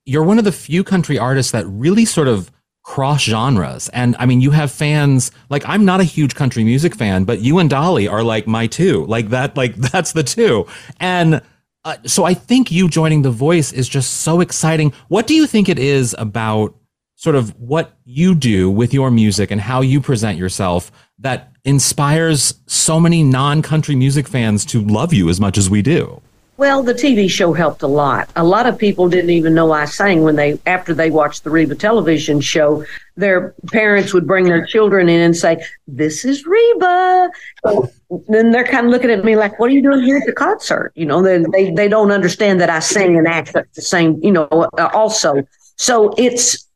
you're 0.05 0.25
one 0.25 0.39
of 0.39 0.45
the 0.45 0.53
few 0.53 0.83
country 0.83 1.19
artists 1.19 1.53
that 1.53 1.67
really 1.67 2.05
sort 2.05 2.29
of 2.29 2.51
cross 2.83 3.23
genres. 3.23 3.89
And 3.91 4.17
I 4.19 4.27
mean, 4.27 4.41
you 4.41 4.51
have 4.51 4.73
fans 4.73 5.31
like 5.49 5.63
I'm 5.67 5.85
not 5.85 6.01
a 6.01 6.05
huge 6.05 6.35
country 6.35 6.65
music 6.65 6.95
fan, 6.95 7.25
but 7.25 7.41
you 7.41 7.59
and 7.59 7.71
Dolly 7.71 8.09
are 8.09 8.25
like 8.25 8.47
my 8.47 8.67
two. 8.67 9.05
Like 9.07 9.29
that, 9.29 9.57
like 9.57 9.77
that's 9.93 10.13
the 10.13 10.25
two. 10.25 10.67
And 10.99 11.43
uh, 11.85 11.97
so 12.05 12.25
I 12.25 12.35
think 12.35 12.71
you 12.71 12.89
joining 12.89 13.23
The 13.23 13.31
Voice 13.31 13.73
is 13.73 13.89
just 13.89 14.23
so 14.23 14.41
exciting. 14.41 14.93
What 15.09 15.27
do 15.27 15.35
you 15.35 15.47
think 15.47 15.69
it 15.69 15.79
is 15.79 16.15
about 16.19 16.75
sort 17.21 17.37
of 17.37 17.51
what 17.61 17.99
you 18.07 18.35
do 18.35 18.71
with 18.71 18.95
your 18.95 19.11
music 19.11 19.51
and 19.51 19.61
how 19.61 19.83
you 19.83 20.01
present 20.01 20.39
yourself 20.39 20.91
that 21.19 21.53
inspires 21.65 22.55
so 22.67 22.99
many 22.99 23.23
non-country 23.23 23.95
music 23.95 24.27
fans 24.27 24.65
to 24.65 24.81
love 24.81 25.13
you 25.13 25.29
as 25.29 25.39
much 25.39 25.59
as 25.59 25.69
we 25.69 25.83
do? 25.83 26.23
Well, 26.57 26.83
the 26.83 26.95
TV 26.95 27.29
show 27.29 27.53
helped 27.53 27.83
a 27.83 27.87
lot. 27.87 28.31
A 28.37 28.45
lot 28.45 28.67
of 28.67 28.79
people 28.79 29.07
didn't 29.11 29.29
even 29.29 29.55
know 29.55 29.71
I 29.71 29.85
sang 29.85 30.23
when 30.23 30.37
they, 30.37 30.59
after 30.65 30.95
they 30.95 31.11
watched 31.11 31.45
the 31.45 31.51
Reba 31.51 31.75
television 31.75 32.41
show, 32.41 32.87
their 33.17 33.55
parents 33.71 34.15
would 34.15 34.27
bring 34.27 34.47
their 34.47 34.65
children 34.65 35.11
in 35.11 35.21
and 35.21 35.37
say, 35.37 35.63
This 35.87 36.25
is 36.25 36.47
Reba. 36.47 37.31
So 37.67 37.91
then 38.29 38.51
they're 38.51 38.65
kind 38.65 38.87
of 38.87 38.93
looking 38.93 39.11
at 39.11 39.27
me 39.27 39.37
like, 39.37 39.59
What 39.59 39.69
are 39.71 39.75
you 39.75 39.83
doing 39.83 40.03
here 40.05 40.17
at 40.17 40.27
the 40.27 40.33
concert? 40.33 40.93
You 40.95 41.05
know, 41.05 41.23
they, 41.23 41.45
they, 41.53 41.71
they 41.71 41.89
don't 41.89 42.13
understand 42.13 42.63
that 42.63 42.71
I 42.71 42.79
sing 42.79 43.19
and 43.19 43.29
act 43.29 43.55
at 43.57 43.73
the 43.75 43.83
same, 43.83 44.19
you 44.23 44.33
know, 44.33 44.49
uh, 44.51 44.91
also. 44.95 45.47
So 45.77 46.15
it's, 46.17 46.70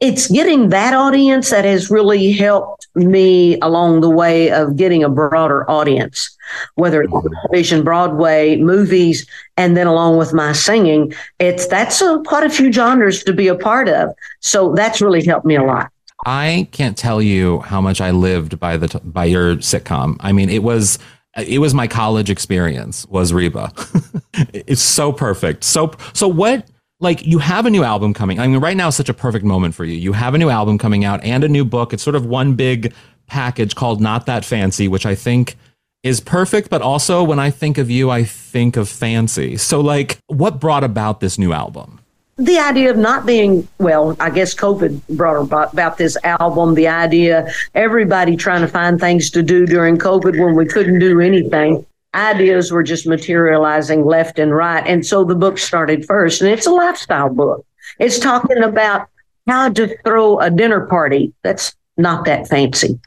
it's 0.00 0.30
getting 0.30 0.68
that 0.68 0.92
audience 0.92 1.50
that 1.50 1.64
has 1.64 1.90
really 1.90 2.32
helped 2.32 2.86
me 2.94 3.58
along 3.60 4.02
the 4.02 4.10
way 4.10 4.50
of 4.50 4.76
getting 4.76 5.02
a 5.02 5.08
broader 5.08 5.68
audience, 5.70 6.36
whether 6.74 7.02
it's 7.02 7.12
mm-hmm. 7.12 7.34
television, 7.34 7.82
Broadway, 7.82 8.56
movies, 8.56 9.26
and 9.56 9.76
then 9.76 9.86
along 9.86 10.18
with 10.18 10.34
my 10.34 10.52
singing, 10.52 11.14
it's 11.38 11.66
that's 11.66 12.02
a, 12.02 12.22
quite 12.26 12.44
a 12.44 12.50
few 12.50 12.70
genres 12.70 13.24
to 13.24 13.32
be 13.32 13.48
a 13.48 13.54
part 13.54 13.88
of. 13.88 14.10
So 14.40 14.74
that's 14.74 15.00
really 15.00 15.24
helped 15.24 15.46
me 15.46 15.56
a 15.56 15.62
lot. 15.62 15.90
I 16.26 16.68
can't 16.72 16.96
tell 16.96 17.22
you 17.22 17.60
how 17.60 17.80
much 17.80 18.00
I 18.00 18.10
lived 18.10 18.58
by 18.58 18.76
the 18.76 18.88
t- 18.88 19.00
by 19.02 19.24
your 19.24 19.56
sitcom. 19.56 20.16
I 20.20 20.32
mean, 20.32 20.50
it 20.50 20.62
was 20.62 20.98
it 21.36 21.58
was 21.58 21.72
my 21.72 21.86
college 21.86 22.30
experience 22.30 23.06
was 23.06 23.32
Reba. 23.32 23.72
it's 24.52 24.82
so 24.82 25.12
perfect. 25.12 25.64
So 25.64 25.92
so 26.12 26.28
what 26.28 26.68
like 27.00 27.26
you 27.26 27.38
have 27.38 27.66
a 27.66 27.70
new 27.70 27.84
album 27.84 28.14
coming. 28.14 28.38
I 28.38 28.46
mean, 28.46 28.60
right 28.60 28.76
now 28.76 28.88
is 28.88 28.96
such 28.96 29.08
a 29.08 29.14
perfect 29.14 29.44
moment 29.44 29.74
for 29.74 29.84
you. 29.84 29.94
You 29.94 30.12
have 30.12 30.34
a 30.34 30.38
new 30.38 30.48
album 30.48 30.78
coming 30.78 31.04
out 31.04 31.22
and 31.22 31.44
a 31.44 31.48
new 31.48 31.64
book. 31.64 31.92
It's 31.92 32.02
sort 32.02 32.16
of 32.16 32.26
one 32.26 32.54
big 32.54 32.94
package 33.26 33.74
called 33.74 34.00
Not 34.00 34.26
That 34.26 34.44
Fancy, 34.44 34.88
which 34.88 35.04
I 35.04 35.14
think 35.14 35.56
is 36.02 36.20
perfect, 36.20 36.70
but 36.70 36.82
also 36.82 37.22
when 37.22 37.38
I 37.38 37.50
think 37.50 37.78
of 37.78 37.90
you, 37.90 38.10
I 38.10 38.24
think 38.24 38.76
of 38.76 38.88
fancy. 38.88 39.56
So 39.56 39.80
like 39.80 40.18
what 40.28 40.60
brought 40.60 40.84
about 40.84 41.20
this 41.20 41.38
new 41.38 41.52
album? 41.52 42.00
the 42.38 42.58
idea 42.58 42.90
of 42.90 42.98
not 42.98 43.24
being 43.24 43.66
well 43.78 44.14
i 44.20 44.28
guess 44.28 44.54
covid 44.54 45.00
brought 45.08 45.40
about, 45.40 45.96
this 45.96 46.16
album 46.22 46.74
the 46.74 46.86
idea 46.86 47.50
everybody 47.74 48.36
trying 48.36 48.60
to 48.60 48.68
find 48.68 49.00
things 49.00 49.30
to 49.30 49.42
do 49.42 49.64
during 49.64 49.96
covid 49.96 50.38
when 50.38 50.54
we 50.54 50.66
couldn't 50.66 50.98
do 50.98 51.20
anything 51.20 51.84
ideas 52.16 52.72
were 52.72 52.82
just 52.82 53.06
materializing 53.06 54.04
left 54.04 54.38
and 54.38 54.54
right 54.54 54.86
and 54.86 55.04
so 55.06 55.24
the 55.24 55.34
book 55.34 55.58
started 55.58 56.04
first 56.06 56.40
and 56.40 56.50
it's 56.50 56.66
a 56.66 56.70
lifestyle 56.70 57.28
book 57.28 57.64
it's 57.98 58.18
talking 58.18 58.62
about 58.62 59.08
how 59.46 59.68
to 59.68 59.96
throw 60.04 60.38
a 60.40 60.50
dinner 60.50 60.86
party 60.86 61.32
that's 61.42 61.76
not 61.96 62.24
that 62.24 62.48
fancy 62.48 62.98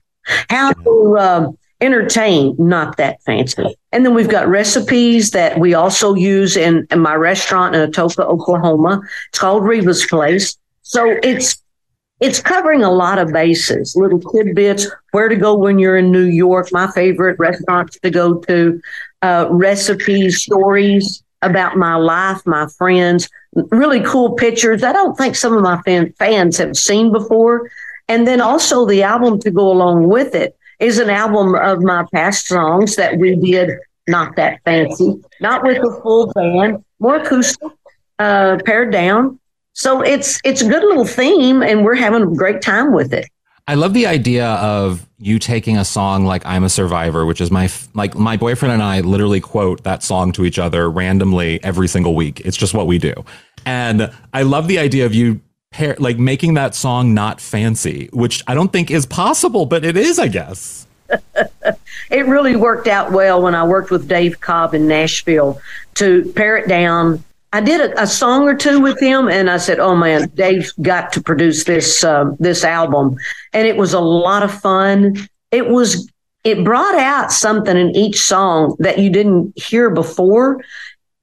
how 0.50 0.72
to 0.72 1.18
um, 1.18 1.58
entertain, 1.82 2.56
not 2.58 2.98
that 2.98 3.22
fancy. 3.24 3.78
And 3.92 4.06
then 4.06 4.14
we've 4.14 4.30
got 4.30 4.48
recipes 4.48 5.32
that 5.32 5.60
we 5.60 5.74
also 5.74 6.14
use 6.14 6.58
in, 6.58 6.88
in 6.92 7.00
my 7.00 7.16
restaurant 7.16 7.76
in 7.76 7.90
Atoka, 7.90 8.26
Oklahoma. 8.26 9.02
It's 9.30 9.40
called 9.40 9.64
Reba's 9.64 10.06
Place. 10.06 10.58
So 10.82 11.18
it's 11.24 11.62
it's 12.20 12.42
covering 12.42 12.84
a 12.84 12.92
lot 12.92 13.18
of 13.18 13.32
bases, 13.32 13.96
little 13.96 14.20
tidbits, 14.20 14.88
where 15.12 15.30
to 15.30 15.36
go 15.36 15.56
when 15.56 15.80
you're 15.80 15.98
in 15.98 16.12
New 16.12 16.26
York, 16.26 16.70
my 16.72 16.90
favorite 16.92 17.40
restaurants 17.40 17.98
to 18.00 18.10
go 18.10 18.36
to, 18.36 18.82
uh, 19.22 19.48
recipes, 19.50 20.42
stories 20.42 21.24
about 21.42 21.78
my 21.78 21.96
life, 21.96 22.46
my 22.46 22.68
friends, 22.78 23.30
really 23.72 24.02
cool 24.02 24.34
pictures. 24.34 24.84
I 24.84 24.92
don't 24.92 25.18
think 25.18 25.36
some 25.36 25.56
of 25.56 25.64
my 25.64 25.82
fan, 25.84 26.14
fans 26.20 26.58
have 26.58 26.76
seen 26.76 27.12
before. 27.12 27.70
And 28.08 28.28
then 28.28 28.42
also 28.42 28.86
the 28.86 29.04
album 29.04 29.40
to 29.42 29.52
go 29.52 29.72
along 29.72 30.10
with 30.10 30.36
it 30.36 30.56
is 30.80 31.00
an 31.00 31.10
album 31.10 31.56
of 31.56 31.82
my 31.82 32.06
past 32.14 32.48
songs 32.48 32.96
that 32.96 33.18
we 33.18 33.36
did 33.36 33.72
not 34.08 34.36
that 34.36 34.60
fancy, 34.66 35.22
not 35.40 35.64
with 35.64 35.78
a 35.78 36.02
full 36.02 36.32
band, 36.34 36.84
more 37.00 37.18
acoustic, 37.18 37.70
uh, 38.18 38.58
pared 38.66 38.92
down. 38.92 39.40
So 39.80 40.02
it's 40.02 40.42
it's 40.44 40.62
a 40.62 40.68
good 40.68 40.84
little 40.84 41.06
theme, 41.06 41.64
and 41.64 41.86
we're 41.86 41.96
having 41.96 42.22
a 42.22 42.28
great 42.28 42.62
time 42.62 42.92
with 42.92 43.14
it. 43.14 43.30
I 43.66 43.76
love 43.76 43.94
the 43.94 44.08
idea 44.08 44.46
of 44.56 45.08
you 45.20 45.40
taking 45.40 45.78
a 45.78 45.86
song 45.86 46.26
like 46.26 46.46
"I'm 46.46 46.66
a 46.66 46.70
Survivor," 46.70 47.26
which 47.26 47.40
is 47.40 47.50
my 47.50 47.70
like 47.94 48.14
my 48.14 48.36
boyfriend 48.36 48.74
and 48.74 48.84
I 48.84 49.00
literally 49.00 49.40
quote 49.40 49.86
that 49.86 50.04
song 50.04 50.34
to 50.34 50.44
each 50.44 50.60
other 50.60 50.92
randomly 50.92 51.64
every 51.64 51.88
single 51.88 52.14
week. 52.14 52.42
It's 52.42 52.58
just 52.58 52.74
what 52.74 52.88
we 52.88 52.98
do, 52.98 53.14
and 53.66 54.12
I 54.34 54.42
love 54.42 54.68
the 54.68 54.80
idea 54.80 55.06
of 55.06 55.14
you 55.14 55.40
pair 55.72 55.96
like 55.98 56.20
making 56.20 56.56
that 56.56 56.76
song 56.76 57.14
not 57.14 57.40
fancy, 57.40 58.10
which 58.12 58.44
I 58.48 58.56
don't 58.56 58.74
think 58.74 58.92
is 58.92 59.06
possible, 59.06 59.66
but 59.66 59.86
it 59.86 59.96
is, 59.96 60.20
I 60.20 60.28
guess. 60.28 60.88
it 62.12 62.28
really 62.28 62.58
worked 62.58 62.88
out 62.90 63.14
well 63.14 63.42
when 63.42 63.56
I 63.56 63.64
worked 63.64 63.92
with 63.92 64.10
Dave 64.10 64.42
Cobb 64.42 64.74
in 64.74 64.90
Nashville 64.90 65.62
to 65.94 66.30
pare 66.36 66.58
it 66.58 66.68
down. 66.68 67.24
I 67.52 67.62
did 67.62 67.82
a, 67.82 68.04
a 68.04 68.08
song 68.08 68.44
or 68.44 68.54
two 68.54 68.80
with 68.80 69.00
him, 69.00 69.28
and 69.28 69.50
I 69.50 69.58
said, 69.58 69.80
"Oh 69.80 69.96
man, 69.96 70.30
Dave's 70.36 70.72
got 70.74 71.12
to 71.14 71.22
produce 71.22 71.64
this 71.64 72.04
uh, 72.04 72.32
this 72.40 72.64
album," 72.64 73.18
and 73.54 73.68
it 73.68 73.78
was 73.78 73.94
a 73.94 74.00
lot 74.00 74.44
of 74.44 74.54
fun. 74.54 75.16
It 75.52 75.68
was 75.68 76.10
it 76.44 76.64
brought 76.64 76.96
out 76.96 77.32
something 77.32 77.76
in 77.76 77.96
each 77.96 78.22
song 78.22 78.76
that 78.80 79.00
you 79.00 79.10
didn't 79.10 79.58
hear 79.60 79.90
before. 79.90 80.62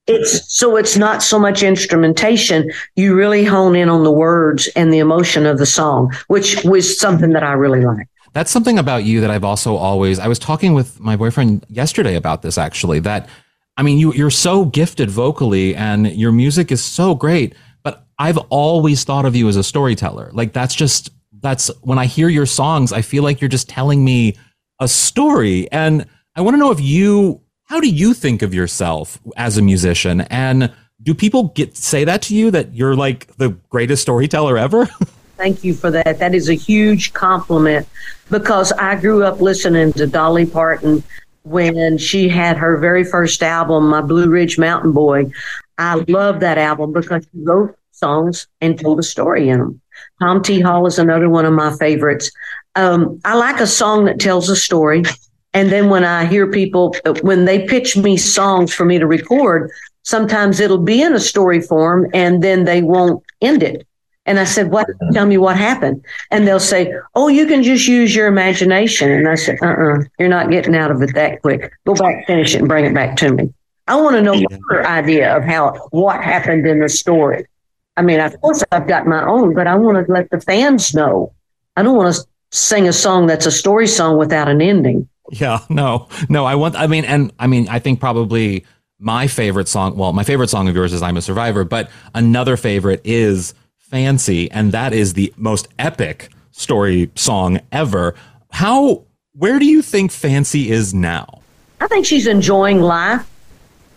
It's 0.07 0.55
so 0.57 0.77
it's 0.77 0.97
not 0.97 1.23
so 1.23 1.39
much 1.39 1.63
instrumentation. 1.63 2.71
You 2.97 3.15
really 3.15 3.45
hone 3.45 3.75
in 3.75 3.89
on 3.89 4.05
the 4.05 4.13
words 4.13 4.69
and 4.77 4.93
the 4.93 4.99
emotion 4.99 5.47
of 5.47 5.59
the 5.59 5.67
song, 5.67 6.13
which 6.29 6.63
was 6.65 6.99
something 6.99 7.33
that 7.33 7.43
I 7.43 7.53
really 7.53 7.85
liked. 7.85 8.11
That's 8.33 8.51
something 8.51 8.79
about 8.79 9.05
you 9.05 9.21
that 9.23 9.31
I've 9.31 9.45
also 9.45 9.77
always. 9.77 10.19
I 10.19 10.29
was 10.29 10.39
talking 10.39 10.75
with 10.75 11.01
my 11.01 11.17
boyfriend 11.17 11.65
yesterday 11.69 12.17
about 12.17 12.43
this 12.43 12.59
actually. 12.59 13.01
That 13.01 13.29
I 13.77 13.83
mean, 13.83 13.99
you 13.99 14.13
you're 14.13 14.31
so 14.31 14.65
gifted 14.65 15.11
vocally, 15.11 15.75
and 15.75 16.07
your 16.13 16.33
music 16.33 16.73
is 16.73 16.85
so 16.85 17.15
great. 17.15 17.55
But 17.83 18.07
I've 18.19 18.39
always 18.49 19.05
thought 19.05 19.27
of 19.27 19.37
you 19.37 19.49
as 19.49 19.57
a 19.57 19.63
storyteller. 19.63 20.31
Like 20.33 20.53
that's 20.53 20.75
just 20.75 21.11
that's 21.41 21.71
when 21.83 21.99
I 21.99 22.07
hear 22.07 22.29
your 22.29 22.47
songs, 22.47 22.93
I 22.93 23.03
feel 23.03 23.23
like 23.23 23.41
you're 23.41 23.49
just 23.49 23.69
telling 23.69 24.05
me 24.05 24.37
a 24.81 24.89
story. 24.89 25.71
And 25.71 26.07
I 26.35 26.41
want 26.41 26.55
to 26.55 26.59
know 26.59 26.71
if 26.71 26.81
you, 26.81 27.41
how 27.65 27.81
do 27.81 27.89
you 27.89 28.15
think 28.15 28.43
of 28.43 28.55
yourself 28.55 29.19
as 29.37 29.57
a 29.57 29.63
musician? 29.63 30.23
And 30.23 30.73
do 31.03 31.15
people 31.15 31.49
get 31.49 31.77
say 31.77 32.05
that 32.05 32.23
to 32.23 32.35
you 32.35 32.51
that 32.51 32.75
you're 32.75 32.97
like 32.97 33.37
the 33.37 33.51
greatest 33.69 34.03
storyteller 34.03 34.57
ever? 34.59 34.87
Thank 35.37 35.63
you 35.65 35.75
for 35.75 35.91
that. 35.91 36.19
That 36.19 36.35
is 36.35 36.49
a 36.49 36.55
huge 36.55 37.13
compliment 37.13 37.87
because 38.31 38.73
I 38.73 38.97
grew 38.97 39.23
up 39.23 39.41
listening 39.41 39.93
to 39.95 40.07
Dolly 40.07 40.47
Parton 40.47 41.03
when 41.47 41.97
she 41.97 42.29
had 42.29 42.57
her 42.57 42.77
very 42.77 43.05
first 43.05 43.41
album, 43.41 43.89
My 43.89 44.01
Blue 44.01 44.29
Ridge 44.29 44.59
Mountain 44.59 44.93
Boy. 44.93 45.31
I 45.79 45.95
love 46.09 46.41
that 46.41 46.59
album 46.59 46.93
because 46.93 47.23
she 47.23 47.39
wrote 47.41 47.79
songs 47.93 48.49
and 48.61 48.79
told 48.79 48.99
a 48.99 49.05
story 49.05 49.49
in 49.49 49.61
them. 49.61 49.81
Tom 50.21 50.43
T. 50.43 50.61
Hall 50.61 50.87
is 50.87 50.99
another 50.99 51.31
one 51.31 51.45
of 51.45 51.53
my 51.53 51.75
favorites. 51.77 52.33
Um, 52.75 53.21
I 53.25 53.37
like 53.37 53.61
a 53.61 53.67
song 53.67 54.07
that 54.07 54.19
tells 54.19 54.49
a 54.49 54.57
story. 54.57 55.05
And 55.55 55.71
then 55.71 55.89
when 55.89 56.05
I 56.05 56.27
hear 56.27 56.51
people, 56.51 56.97
when 57.23 57.45
they 57.45 57.65
pitch 57.67 57.97
me 57.97 58.17
songs 58.17 58.75
for 58.75 58.85
me 58.85 58.99
to 58.99 59.07
record, 59.07 59.71
sometimes 60.03 60.59
it'll 60.59 60.79
be 60.79 61.01
in 61.01 61.15
a 61.15 61.21
story 61.21 61.61
form 61.61 62.09
and 62.13 62.43
then 62.43 62.65
they 62.65 62.83
won't 62.83 63.23
end 63.41 63.63
it. 63.63 63.87
And 64.27 64.39
I 64.39 64.45
said, 64.45 64.71
what, 64.71 64.89
tell 65.13 65.27
me 65.27 65.39
what 65.39 65.57
happened. 65.57 66.05
And 66.31 66.47
they'll 66.47 66.61
say, 66.61 66.93
oh, 67.15 67.29
you 67.29 67.47
can 67.47 67.63
just 67.63 67.87
use 67.87 68.15
your 68.15 68.27
imagination. 68.27 69.11
And 69.11 69.29
I 69.29 69.37
said, 69.37 69.59
uh-uh, 69.63 69.99
you're 70.19 70.29
not 70.29 70.51
getting 70.51 70.75
out 70.75 70.91
of 70.91 71.01
it 71.01 71.15
that 71.15 71.43
quick. 71.43 71.73
Go 71.87 71.95
back, 71.95 72.27
finish 72.27 72.55
it 72.55 72.59
and 72.59 72.69
bring 72.69 72.85
it 72.85 72.95
back 72.95 73.17
to 73.19 73.33
me. 73.33 73.55
I 73.87 73.95
want 73.97 74.17
to 74.17 74.23
know 74.23 74.35
your 74.35 74.87
idea 74.87 75.37
of 75.37 75.45
how, 75.45 75.75
what 75.91 76.23
happened 76.23 76.67
in 76.67 76.81
the 76.81 76.89
story. 76.89 77.47
I 77.97 78.03
mean, 78.03 78.21
of 78.21 78.39
course 78.41 78.63
I've 78.73 78.89
got 78.89 79.07
my 79.07 79.25
own, 79.25 79.55
but 79.55 79.67
I 79.67 79.77
want 79.77 80.05
to 80.05 80.13
let 80.13 80.29
the 80.31 80.41
fans 80.41 80.93
know. 80.93 81.33
I 81.77 81.83
don't 81.83 81.97
want 81.97 82.15
to 82.15 82.27
sing 82.51 82.89
a 82.89 82.93
song 82.93 83.27
that's 83.27 83.47
a 83.47 83.51
story 83.51 83.87
song 83.87 84.19
without 84.19 84.49
an 84.49 84.61
ending. 84.61 85.09
Yeah, 85.31 85.61
no, 85.71 86.09
no. 86.29 86.45
I 86.45 86.55
want. 86.55 86.77
I 86.77 86.87
mean, 86.87 87.05
and 87.05 87.33
I 87.39 87.47
mean, 87.47 87.69
I 87.69 87.79
think 87.79 88.01
probably 88.01 88.65
my 88.99 89.27
favorite 89.27 89.69
song. 89.69 89.97
Well, 89.97 90.13
my 90.13 90.25
favorite 90.25 90.51
song 90.51 90.69
of 90.69 90.75
yours 90.75 90.93
is 90.93 91.03
"I'm 91.03 91.17
a 91.17 91.23
Survivor," 91.23 91.65
but 91.65 91.91
another 92.15 92.57
favorite 92.57 93.01
is 93.05 93.55
"Fancy," 93.91 94.51
and 94.51 94.73
that 94.73 94.93
is 94.93 95.15
the 95.15 95.33
most 95.37 95.69
epic 95.79 96.31
story 96.51 97.11
song 97.15 97.61
ever. 97.73 98.15
How? 98.51 99.05
Where 99.33 99.59
do 99.59 99.67
you 99.67 99.83
think 99.83 100.13
Fancy 100.13 100.71
is 100.71 100.95
now? 100.95 101.43
I 101.81 101.89
think 101.89 102.07
she's 102.07 102.27
enjoying 102.27 102.81
life. 102.81 103.29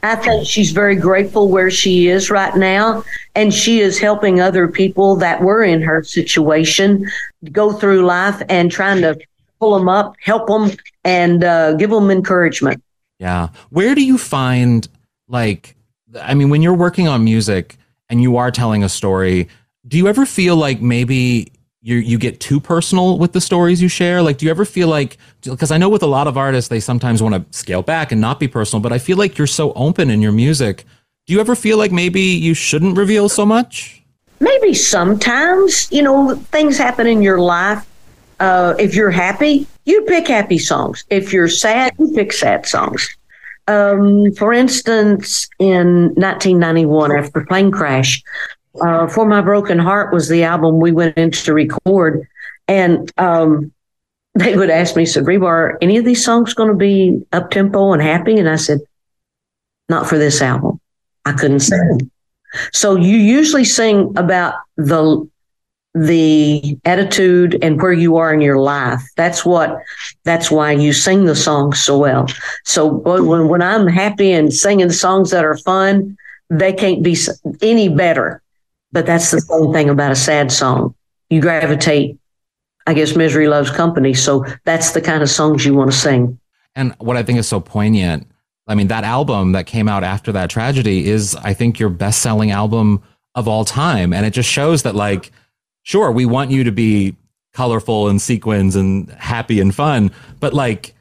I 0.04 0.16
think 0.16 0.46
she's 0.46 0.72
very 0.72 0.96
grateful 0.96 1.50
where 1.50 1.72
she 1.72 2.08
is 2.08 2.30
right 2.30 2.56
now. 2.56 3.04
And 3.36 3.54
she 3.54 3.80
is 3.80 4.00
helping 4.00 4.40
other 4.40 4.68
people 4.68 5.16
that 5.18 5.42
were 5.42 5.64
in 5.64 5.82
her 5.82 6.04
situation 6.04 7.10
go 7.52 7.74
through 7.74 8.06
life 8.06 8.42
and 8.50 8.72
trying 8.72 9.02
to 9.02 9.18
pull 9.60 9.78
them 9.78 9.90
up, 9.90 10.16
help 10.22 10.48
them, 10.48 10.72
and 11.04 11.44
uh, 11.44 11.74
give 11.74 11.90
them 11.90 12.12
encouragement. 12.12 12.82
Yeah. 13.20 13.50
Where 13.70 13.96
do 13.96 14.04
you 14.04 14.18
find, 14.18 14.88
like, 15.28 15.76
I 16.22 16.34
mean, 16.34 16.50
when 16.50 16.62
you're 16.62 16.74
working 16.74 17.08
on 17.08 17.24
music 17.24 17.78
and 18.10 18.22
you 18.22 18.38
are 18.38 18.52
telling 18.52 18.84
a 18.84 18.90
story, 18.90 19.50
do 19.90 19.98
you 19.98 20.08
ever 20.08 20.26
feel 20.26 20.56
like 20.56 20.82
maybe 20.82 21.52
you 21.82 21.96
you 21.96 22.18
get 22.18 22.40
too 22.40 22.60
personal 22.60 23.18
with 23.18 23.34
the 23.34 23.42
stories 23.42 23.82
you 23.82 23.90
share? 23.90 24.22
Like, 24.22 24.38
do 24.38 24.46
you 24.46 24.52
ever 24.52 24.64
feel 24.64 24.88
like 24.88 25.18
because 25.44 25.72
I 25.72 25.78
know 25.78 25.90
with 25.90 26.04
a 26.04 26.08
lot 26.08 26.28
of 26.28 26.38
artists 26.38 26.70
they 26.70 26.80
sometimes 26.80 27.22
want 27.24 27.36
to 27.36 27.58
scale 27.58 27.82
back 27.82 28.12
and 28.12 28.22
not 28.22 28.40
be 28.40 28.48
personal, 28.48 28.82
but 28.82 28.94
I 28.94 29.00
feel 29.00 29.18
like 29.18 29.38
you're 29.38 29.48
so 29.48 29.74
open 29.74 30.10
in 30.10 30.22
your 30.22 30.32
music. 30.32 30.86
Do 31.26 31.34
you 31.34 31.40
ever 31.40 31.56
feel 31.56 31.78
like 31.78 31.92
maybe 31.92 32.22
you 32.22 32.54
shouldn't 32.54 32.98
reveal 32.98 33.30
so 33.30 33.46
much? 33.46 34.04
Maybe 34.40 34.74
sometimes, 34.74 35.92
you 35.92 36.02
know, 36.02 36.36
things 36.52 36.78
happen 36.78 37.08
in 37.08 37.22
your 37.22 37.40
life. 37.40 37.86
Uh, 38.40 38.74
if 38.80 38.96
you're 38.96 39.12
happy, 39.12 39.68
you 39.86 40.02
pick 40.04 40.28
happy 40.28 40.58
songs. 40.58 41.04
If 41.10 41.34
you're 41.34 41.50
sad, 41.50 41.94
you 42.00 42.12
pick 42.14 42.32
sad 42.32 42.66
songs. 42.66 43.08
Um, 43.68 44.32
for 44.34 44.54
instance, 44.54 45.48
in 45.60 46.14
1991, 46.16 47.12
after 47.12 47.46
plane 47.46 47.70
crash, 47.70 48.24
uh, 48.82 49.08
For 49.08 49.26
My 49.26 49.42
Broken 49.42 49.80
Heart 49.80 50.14
was 50.14 50.28
the 50.28 50.44
album 50.44 50.80
we 50.80 50.92
went 50.92 51.18
in 51.18 51.32
to 51.32 51.54
record. 51.54 52.28
And 52.68 53.12
um, 53.18 53.72
they 54.36 54.56
would 54.56 54.70
ask 54.70 54.96
me, 54.96 55.06
said, 55.06 55.28
Reba, 55.28 55.46
are 55.46 55.78
any 55.82 55.98
of 55.98 56.06
these 56.06 56.24
songs 56.24 56.54
going 56.54 56.70
to 56.70 56.76
be 56.76 57.22
up 57.32 57.52
tempo 57.52 57.94
and 57.94 58.02
happy? 58.02 58.38
And 58.38 58.50
I 58.50 58.58
said, 58.58 58.80
not 59.90 60.08
for 60.08 60.18
this 60.18 60.42
album. 60.42 60.80
I 61.26 61.34
couldn't 61.34 61.62
sing. 61.62 62.12
So 62.72 62.96
you 62.96 63.18
usually 63.18 63.66
sing 63.66 64.14
about 64.16 64.56
the 64.78 65.28
the 65.96 66.78
attitude 66.86 67.58
and 67.64 67.82
where 67.82 67.94
you 67.94 68.18
are 68.18 68.32
in 68.32 68.42
your 68.42 68.60
life. 68.60 69.02
That's 69.16 69.44
what 69.44 69.82
that's 70.24 70.52
why 70.52 70.72
you 70.72 70.94
sing 70.94 71.26
the 71.26 71.36
songs 71.36 71.84
so 71.84 71.98
well. 71.98 72.28
So 72.66 72.86
when 72.86 73.48
when 73.48 73.62
I'm 73.62 73.88
happy 73.88 74.32
and 74.32 74.54
singing 74.54 74.92
songs 74.92 75.32
that 75.32 75.44
are 75.44 75.58
fun, 75.58 76.18
they 76.50 76.74
can't 76.74 77.04
be 77.04 77.18
any 77.62 77.90
better 77.90 78.42
but 78.92 79.06
that's 79.06 79.32
the 79.32 79.42
same 79.42 79.72
thing 79.74 79.90
about 79.90 80.12
a 80.12 80.16
sad 80.16 80.52
song. 80.52 80.96
You 81.30 81.42
gravitate, 81.42 82.18
I 82.88 82.94
guess, 82.94 83.16
misery 83.16 83.48
loves 83.48 83.72
company. 83.72 84.14
So 84.14 84.46
that's 84.66 84.92
the 84.92 85.02
kind 85.02 85.22
of 85.22 85.30
songs 85.30 85.66
you 85.66 85.74
want 85.74 85.92
to 85.92 85.98
sing. 85.98 86.40
And 86.76 86.96
what 87.00 87.18
I 87.18 87.24
think 87.24 87.40
is 87.40 87.48
so 87.48 87.60
poignant, 87.60 88.28
I 88.68 88.76
mean, 88.76 88.88
that 88.88 89.04
album 89.04 89.52
that 89.54 89.66
came 89.66 89.88
out 89.88 90.04
after 90.04 90.32
that 90.32 90.50
tragedy 90.50 91.08
is, 91.08 91.36
I 91.36 91.54
think, 91.54 91.80
your 91.80 91.90
best 91.90 92.22
selling 92.22 92.52
album 92.52 93.04
of 93.36 93.48
all 93.48 93.66
time. 93.66 94.14
And 94.14 94.26
it 94.26 94.32
just 94.32 94.50
shows 94.50 94.84
that, 94.84 94.96
like, 94.96 95.32
sure, 95.84 96.12
we 96.12 96.26
want 96.26 96.52
you 96.52 96.64
to 96.64 96.72
be 96.72 97.16
colorful 97.54 98.08
and 98.08 98.22
sequins 98.22 98.76
and 98.76 99.10
happy 99.14 99.60
and 99.60 99.74
fun, 99.74 100.12
but 100.40 100.54
like, 100.54 100.94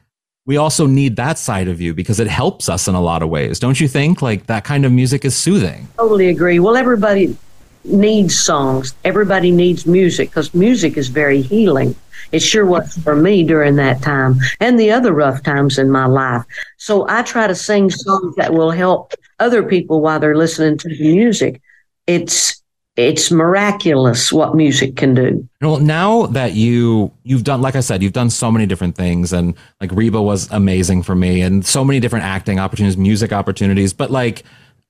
we 0.45 0.57
also 0.57 0.87
need 0.87 1.15
that 1.15 1.37
side 1.37 1.67
of 1.67 1.79
you 1.79 1.93
because 1.93 2.19
it 2.19 2.27
helps 2.27 2.67
us 2.67 2.87
in 2.87 2.95
a 2.95 3.01
lot 3.01 3.21
of 3.21 3.29
ways. 3.29 3.59
Don't 3.59 3.79
you 3.79 3.87
think? 3.87 4.23
Like, 4.23 4.47
that 4.47 4.63
kind 4.63 4.83
of 4.83 4.91
music 4.91 5.23
is 5.23 5.35
soothing. 5.35 5.87
Totally 5.95 6.29
agree. 6.29 6.59
Well, 6.59 6.75
everybody, 6.75 7.37
needs 7.83 8.39
songs. 8.39 8.93
Everybody 9.03 9.51
needs 9.51 9.85
music 9.85 10.29
because 10.29 10.53
music 10.53 10.97
is 10.97 11.07
very 11.07 11.41
healing. 11.41 11.95
It 12.31 12.39
sure 12.39 12.65
was 12.65 12.95
for 12.97 13.15
me 13.15 13.43
during 13.43 13.75
that 13.77 14.01
time 14.01 14.35
and 14.59 14.79
the 14.79 14.91
other 14.91 15.13
rough 15.13 15.41
times 15.41 15.79
in 15.79 15.89
my 15.89 16.05
life. 16.05 16.43
So 16.77 17.07
I 17.09 17.23
try 17.23 17.47
to 17.47 17.55
sing 17.55 17.89
songs 17.89 18.35
that 18.35 18.53
will 18.53 18.71
help 18.71 19.13
other 19.39 19.63
people 19.63 20.01
while 20.01 20.19
they're 20.19 20.37
listening 20.37 20.77
to 20.79 20.89
the 20.89 21.15
music. 21.15 21.61
It's 22.05 22.61
it's 22.95 23.31
miraculous 23.31 24.33
what 24.33 24.55
music 24.55 24.97
can 24.97 25.13
do. 25.13 25.47
Well, 25.61 25.79
now 25.79 26.25
that 26.27 26.53
you 26.53 27.11
you've 27.23 27.45
done, 27.45 27.61
like 27.61 27.75
I 27.75 27.79
said, 27.79 28.03
you've 28.03 28.13
done 28.13 28.29
so 28.29 28.51
many 28.51 28.65
different 28.65 28.95
things, 28.95 29.31
and 29.31 29.55
like 29.79 29.91
Reba 29.93 30.21
was 30.21 30.51
amazing 30.51 31.03
for 31.03 31.15
me, 31.15 31.41
and 31.41 31.65
so 31.65 31.85
many 31.85 31.99
different 32.01 32.25
acting 32.25 32.59
opportunities, 32.59 32.97
music 32.97 33.31
opportunities. 33.31 33.93
But 33.93 34.11
like 34.11 34.43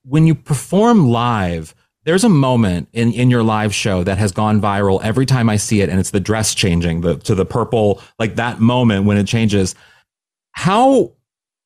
when 0.04 0.26
you 0.26 0.34
perform 0.34 1.10
live, 1.10 1.76
there's 2.10 2.24
a 2.24 2.30
moment 2.30 2.90
in, 2.92 3.14
in 3.14 3.30
your 3.30 3.44
live 3.44 3.72
show 3.72 4.04
that 4.04 4.18
has 4.18 4.32
gone 4.32 4.60
viral 4.60 5.00
every 5.04 5.28
time 5.28 5.48
I 5.48 5.58
see 5.58 5.82
it, 5.82 5.90
and 5.90 6.00
it's 6.00 6.10
the 6.10 6.20
dress 6.20 6.56
changing 6.56 7.02
the, 7.02 7.18
to 7.18 7.36
the 7.36 7.46
purple, 7.46 8.02
like 8.18 8.34
that 8.38 8.60
moment 8.60 9.06
when 9.06 9.16
it 9.16 9.28
changes. 9.28 9.76
How 10.54 11.12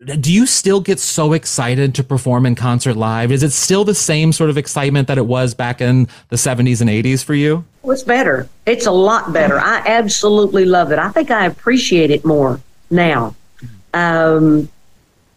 do 0.03 0.33
you 0.33 0.45
still 0.45 0.81
get 0.81 0.99
so 0.99 1.31
excited 1.31 1.95
to 1.95 2.03
perform 2.03 2.45
in 2.45 2.55
concert 2.55 2.97
live? 2.97 3.31
Is 3.31 3.41
it 3.41 3.51
still 3.51 3.85
the 3.85 3.95
same 3.95 4.33
sort 4.33 4.49
of 4.49 4.57
excitement 4.57 5.07
that 5.07 5.17
it 5.17 5.25
was 5.25 5.53
back 5.53 5.79
in 5.79 6.09
the 6.27 6.35
70s 6.35 6.81
and 6.81 6.89
80s 6.89 7.23
for 7.23 7.35
you? 7.35 7.63
Well, 7.81 7.93
it's 7.93 8.03
better. 8.03 8.49
It's 8.65 8.85
a 8.85 8.91
lot 8.91 9.31
better. 9.31 9.57
I 9.57 9.81
absolutely 9.85 10.65
love 10.65 10.91
it. 10.91 10.99
I 10.99 11.09
think 11.11 11.31
I 11.31 11.45
appreciate 11.45 12.11
it 12.11 12.25
more 12.25 12.59
now. 12.89 13.33
Um, 13.93 14.67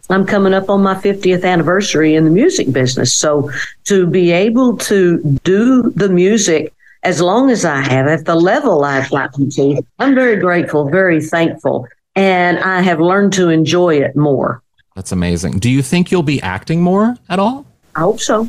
I'm 0.08 0.26
coming 0.26 0.54
up 0.54 0.70
on 0.70 0.82
my 0.82 0.94
50th 0.94 1.44
anniversary 1.44 2.14
in 2.14 2.24
the 2.24 2.30
music 2.30 2.72
business. 2.72 3.14
So 3.14 3.50
to 3.84 4.06
be 4.06 4.30
able 4.30 4.76
to 4.78 5.18
do 5.42 5.90
the 5.90 6.08
music 6.08 6.72
as 7.02 7.20
long 7.20 7.50
as 7.50 7.64
I 7.64 7.80
have 7.82 8.06
at 8.06 8.24
the 8.24 8.34
level 8.34 8.84
I've 8.84 9.10
gotten 9.10 9.50
to, 9.50 9.82
I'm 9.98 10.14
very 10.14 10.36
grateful, 10.36 10.88
very 10.88 11.22
thankful, 11.22 11.86
and 12.14 12.58
I 12.58 12.82
have 12.82 13.00
learned 13.00 13.32
to 13.34 13.48
enjoy 13.48 13.96
it 13.96 14.16
more. 14.16 14.62
That's 14.94 15.12
amazing. 15.12 15.58
Do 15.58 15.70
you 15.70 15.82
think 15.82 16.10
you'll 16.10 16.22
be 16.22 16.40
acting 16.42 16.80
more 16.80 17.16
at 17.28 17.38
all? 17.38 17.66
I 17.94 18.00
hope 18.00 18.20
so. 18.20 18.48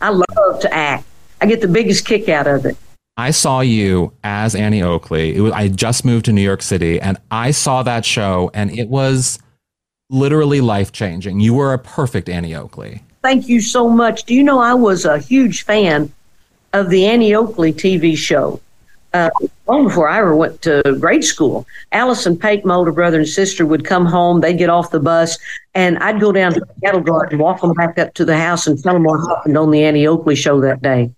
I 0.00 0.10
love 0.10 0.60
to 0.60 0.74
act. 0.74 1.04
I 1.40 1.46
get 1.46 1.60
the 1.60 1.68
biggest 1.68 2.04
kick 2.04 2.28
out 2.28 2.46
of 2.46 2.66
it. 2.66 2.76
I 3.16 3.30
saw 3.30 3.60
you 3.60 4.12
as 4.24 4.54
Annie 4.54 4.82
Oakley. 4.82 5.40
Was, 5.40 5.52
I 5.52 5.68
just 5.68 6.04
moved 6.04 6.26
to 6.26 6.32
New 6.32 6.42
York 6.42 6.60
City 6.60 7.00
and 7.00 7.18
I 7.30 7.50
saw 7.50 7.82
that 7.82 8.04
show 8.04 8.50
and 8.52 8.76
it 8.78 8.88
was 8.88 9.38
literally 10.08 10.60
life 10.60 10.92
changing. 10.92 11.40
You 11.40 11.54
were 11.54 11.72
a 11.72 11.78
perfect 11.78 12.28
Annie 12.28 12.54
Oakley. 12.54 13.02
Thank 13.22 13.48
you 13.48 13.60
so 13.60 13.88
much. 13.88 14.24
Do 14.24 14.34
you 14.34 14.42
know 14.42 14.60
I 14.60 14.74
was 14.74 15.04
a 15.04 15.18
huge 15.18 15.64
fan 15.64 16.12
of 16.72 16.90
the 16.90 17.06
Annie 17.06 17.34
Oakley 17.34 17.72
TV 17.72 18.16
show? 18.16 18.60
Uh, 19.12 19.30
long 19.66 19.84
before 19.84 20.08
I 20.08 20.18
ever 20.18 20.36
went 20.36 20.60
to 20.62 20.82
grade 21.00 21.24
school, 21.24 21.66
Alice 21.92 22.26
and 22.26 22.38
Pake, 22.38 22.64
my 22.64 22.74
older 22.74 22.92
brother 22.92 23.18
and 23.18 23.28
sister, 23.28 23.64
would 23.64 23.84
come 23.84 24.04
home. 24.04 24.40
They'd 24.40 24.58
get 24.58 24.68
off 24.68 24.90
the 24.90 25.00
bus, 25.00 25.38
and 25.74 25.96
I'd 25.98 26.20
go 26.20 26.32
down 26.32 26.52
to 26.52 26.60
the 26.60 26.80
cattle 26.84 27.00
guard 27.00 27.32
and 27.32 27.40
walk 27.40 27.62
them 27.62 27.72
back 27.72 27.98
up 27.98 28.12
to 28.14 28.24
the 28.24 28.36
house 28.36 28.66
and 28.66 28.80
tell 28.82 28.92
them 28.92 29.04
what 29.04 29.18
happened 29.26 29.56
on 29.56 29.70
the 29.70 29.82
Annie 29.82 30.06
Oakley 30.06 30.34
show 30.36 30.60
that 30.60 30.82
day. 30.82 31.10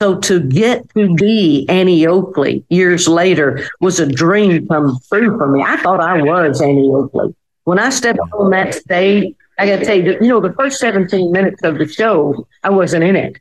So 0.00 0.18
to 0.20 0.40
get 0.40 0.88
to 0.94 1.14
be 1.16 1.66
Annie 1.68 2.06
Oakley 2.06 2.64
years 2.70 3.08
later 3.08 3.68
was 3.80 4.00
a 4.00 4.06
dream 4.06 4.66
come 4.66 4.98
true 5.08 5.36
for 5.36 5.48
me. 5.48 5.62
I 5.62 5.76
thought 5.76 6.00
I 6.00 6.22
was 6.22 6.62
Annie 6.62 6.88
Oakley. 6.88 7.34
When 7.68 7.78
I 7.78 7.90
stepped 7.90 8.18
on 8.32 8.48
that 8.52 8.72
stage, 8.72 9.34
I 9.58 9.66
got 9.66 9.80
to 9.80 9.84
tell 9.84 9.94
you, 9.94 10.12
you 10.22 10.28
know, 10.28 10.40
the 10.40 10.54
first 10.54 10.80
17 10.80 11.30
minutes 11.30 11.62
of 11.64 11.76
the 11.76 11.86
show, 11.86 12.48
I 12.64 12.70
wasn't 12.70 13.04
in 13.04 13.14
it. 13.14 13.36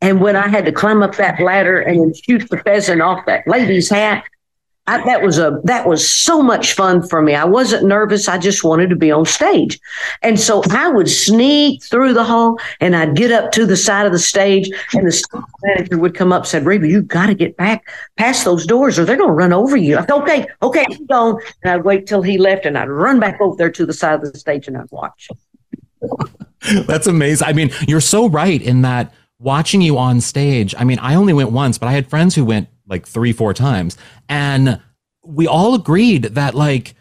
And 0.00 0.20
when 0.20 0.36
I 0.36 0.46
had 0.46 0.66
to 0.66 0.72
climb 0.72 1.02
up 1.02 1.16
that 1.16 1.40
ladder 1.40 1.80
and 1.80 2.16
shoot 2.16 2.48
the 2.48 2.58
pheasant 2.58 3.02
off 3.02 3.26
that 3.26 3.44
lady's 3.48 3.90
hat, 3.90 4.22
I, 4.88 5.04
that 5.04 5.22
was 5.22 5.38
a 5.38 5.60
that 5.62 5.86
was 5.86 6.08
so 6.08 6.42
much 6.42 6.72
fun 6.72 7.06
for 7.06 7.22
me. 7.22 7.36
I 7.36 7.44
wasn't 7.44 7.86
nervous. 7.86 8.28
I 8.28 8.36
just 8.36 8.64
wanted 8.64 8.90
to 8.90 8.96
be 8.96 9.12
on 9.12 9.24
stage, 9.24 9.78
and 10.22 10.40
so 10.40 10.60
I 10.70 10.88
would 10.88 11.08
sneak 11.08 11.84
through 11.84 12.14
the 12.14 12.24
hall, 12.24 12.58
and 12.80 12.96
I'd 12.96 13.14
get 13.14 13.30
up 13.30 13.52
to 13.52 13.64
the 13.64 13.76
side 13.76 14.06
of 14.06 14.12
the 14.12 14.18
stage, 14.18 14.68
and 14.92 15.06
the 15.06 15.12
stage 15.12 15.40
manager 15.62 15.98
would 15.98 16.14
come 16.14 16.32
up, 16.32 16.46
said, 16.46 16.66
"Reba, 16.66 16.88
you've 16.88 17.06
got 17.06 17.26
to 17.26 17.34
get 17.34 17.56
back 17.56 17.88
past 18.16 18.44
those 18.44 18.66
doors, 18.66 18.98
or 18.98 19.04
they're 19.04 19.16
going 19.16 19.28
to 19.28 19.34
run 19.34 19.52
over 19.52 19.76
you." 19.76 19.98
I 19.98 20.00
said, 20.00 20.10
"Okay, 20.10 20.46
okay, 20.62 20.84
I'm 20.90 21.06
gone," 21.06 21.40
and 21.62 21.72
I'd 21.72 21.84
wait 21.84 22.08
till 22.08 22.22
he 22.22 22.36
left, 22.36 22.66
and 22.66 22.76
I'd 22.76 22.88
run 22.88 23.20
back 23.20 23.40
over 23.40 23.54
there 23.54 23.70
to 23.70 23.86
the 23.86 23.92
side 23.92 24.14
of 24.14 24.32
the 24.32 24.38
stage, 24.38 24.66
and 24.66 24.76
I'd 24.76 24.90
watch. 24.90 25.28
That's 26.86 27.06
amazing. 27.06 27.46
I 27.46 27.52
mean, 27.52 27.70
you're 27.86 28.00
so 28.00 28.28
right 28.28 28.60
in 28.60 28.82
that 28.82 29.14
watching 29.38 29.80
you 29.80 29.96
on 29.98 30.20
stage. 30.20 30.74
I 30.76 30.82
mean, 30.82 30.98
I 30.98 31.14
only 31.14 31.32
went 31.32 31.52
once, 31.52 31.78
but 31.78 31.86
I 31.86 31.92
had 31.92 32.08
friends 32.08 32.34
who 32.34 32.44
went 32.44 32.68
like 32.92 33.08
three, 33.08 33.32
four 33.32 33.52
times. 33.52 33.96
And 34.28 34.80
we 35.24 35.48
all 35.48 35.74
agreed 35.74 36.24
that 36.24 36.54
like 36.54 36.94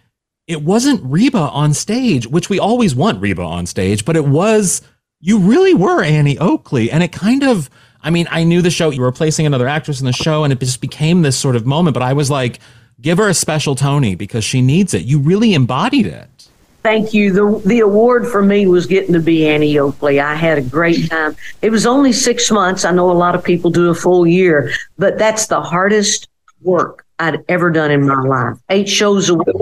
it 0.48 0.64
wasn't 0.64 1.02
Reba 1.04 1.38
on 1.38 1.74
stage, 1.74 2.26
which 2.26 2.50
we 2.50 2.58
always 2.58 2.96
want 2.96 3.22
Reba 3.22 3.44
on 3.44 3.66
stage, 3.68 4.04
but 4.06 4.16
it 4.16 4.26
was, 4.26 4.82
you 5.20 5.38
really 5.38 5.74
were 5.74 6.04
Annie 6.04 6.40
Oakley. 6.40 6.90
And 6.90 7.04
it 7.04 7.12
kind 7.12 7.44
of, 7.44 7.70
I 8.02 8.10
mean, 8.10 8.28
I 8.32 8.44
knew 8.44 8.62
the 8.62 8.72
show, 8.72 8.90
you 8.90 9.02
were 9.02 9.08
replacing 9.08 9.46
another 9.46 9.68
actress 9.68 10.00
in 10.00 10.08
the 10.08 10.14
show, 10.14 10.44
and 10.44 10.52
it 10.52 10.60
just 10.60 10.82
became 10.82 11.22
this 11.22 11.38
sort 11.38 11.56
of 11.56 11.66
moment. 11.66 11.94
But 11.94 12.04
I 12.04 12.14
was 12.14 12.32
like, 12.32 12.60
give 13.00 13.18
her 13.20 13.30
a 13.30 13.34
special 13.34 13.76
Tony 13.76 14.16
because 14.16 14.44
she 14.44 14.62
needs 14.62 14.94
it. 14.94 15.04
You 15.04 15.20
really 15.20 15.54
embodied 15.54 16.08
it. 16.08 16.41
Thank 16.84 17.13
you. 17.13 17.32
The 17.32 17.62
the 17.67 17.80
award 17.82 18.28
for 18.28 18.41
me 18.41 18.65
was 18.65 18.88
getting 18.88 19.13
to 19.13 19.20
be 19.20 19.48
Annie 19.48 19.78
Oakley. 19.78 20.20
I 20.20 20.34
had 20.34 20.58
a 20.58 20.62
great 20.62 21.10
time. 21.10 21.36
It 21.62 21.70
was 21.70 21.86
only 21.86 22.12
six 22.12 22.50
months. 22.50 22.86
I 22.86 22.91
know 22.91 23.12
a 23.12 23.13
lot 23.13 23.36
of 23.36 23.44
people 23.44 23.70
do 23.70 23.89
a 23.89 23.96
full 23.96 24.26
year, 24.26 24.72
but 24.98 25.17
that's 25.17 25.48
the 25.48 25.62
hardest 25.62 26.28
work 26.62 27.06
I'd 27.20 27.44
ever 27.50 27.70
done 27.70 27.91
in 27.91 28.08
my 28.08 28.22
life. 28.22 28.58
Eight 28.70 28.89
shows 28.89 29.30
a 29.30 29.36
week. 29.36 29.56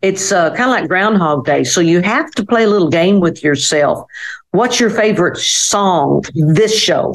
It's 0.00 0.32
uh, 0.32 0.50
kind 0.50 0.70
of 0.70 0.70
like 0.70 0.88
Groundhog 0.88 1.44
Day. 1.44 1.64
So 1.64 1.80
you 1.80 2.00
have 2.02 2.30
to 2.32 2.46
play 2.46 2.64
a 2.64 2.68
little 2.68 2.88
game 2.88 3.20
with 3.20 3.42
yourself. 3.42 4.06
What's 4.52 4.80
your 4.80 4.90
favorite 4.90 5.36
song 5.36 6.24
this 6.34 6.78
show? 6.78 7.14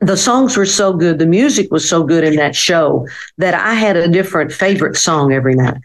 The 0.00 0.16
songs 0.16 0.56
were 0.56 0.66
so 0.66 0.92
good. 0.92 1.20
The 1.20 1.26
music 1.26 1.70
was 1.70 1.88
so 1.88 2.02
good 2.02 2.24
in 2.24 2.34
that 2.36 2.56
show 2.56 3.06
that 3.38 3.54
I 3.54 3.74
had 3.74 3.96
a 3.96 4.08
different 4.08 4.50
favorite 4.52 4.96
song 4.96 5.32
every 5.32 5.54
night. 5.54 5.80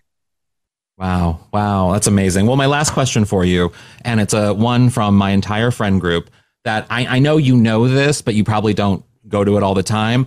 Wow. 0.97 1.39
Wow. 1.53 1.91
That's 1.91 2.07
amazing. 2.07 2.47
Well, 2.47 2.55
my 2.55 2.65
last 2.65 2.91
question 2.91 3.25
for 3.25 3.45
you, 3.45 3.71
and 4.03 4.19
it's 4.19 4.33
a 4.33 4.53
one 4.53 4.89
from 4.89 5.15
my 5.15 5.31
entire 5.31 5.71
friend 5.71 6.01
group 6.01 6.29
that 6.63 6.87
I, 6.89 7.05
I 7.17 7.19
know 7.19 7.37
you 7.37 7.55
know 7.55 7.87
this, 7.87 8.21
but 8.21 8.33
you 8.33 8.43
probably 8.43 8.73
don't 8.73 9.05
go 9.27 9.43
to 9.43 9.57
it 9.57 9.63
all 9.63 9.73
the 9.73 9.83
time. 9.83 10.25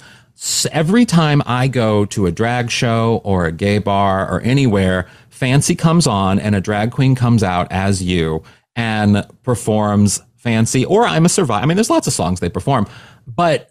Every 0.72 1.04
time 1.04 1.42
I 1.44 1.68
go 1.68 2.06
to 2.06 2.26
a 2.26 2.32
drag 2.32 2.70
show 2.70 3.20
or 3.24 3.46
a 3.46 3.52
gay 3.52 3.78
bar 3.78 4.30
or 4.32 4.40
anywhere, 4.42 5.06
Fancy 5.28 5.74
comes 5.74 6.06
on 6.06 6.38
and 6.38 6.54
a 6.54 6.60
drag 6.60 6.92
queen 6.92 7.14
comes 7.14 7.42
out 7.42 7.66
as 7.70 8.02
you 8.02 8.42
and 8.76 9.26
performs 9.42 10.22
Fancy 10.36 10.84
or 10.86 11.04
I'm 11.04 11.26
a 11.26 11.28
survivor. 11.28 11.62
I 11.62 11.66
mean, 11.66 11.76
there's 11.76 11.90
lots 11.90 12.06
of 12.06 12.12
songs 12.14 12.40
they 12.40 12.48
perform, 12.48 12.86
but 13.26 13.70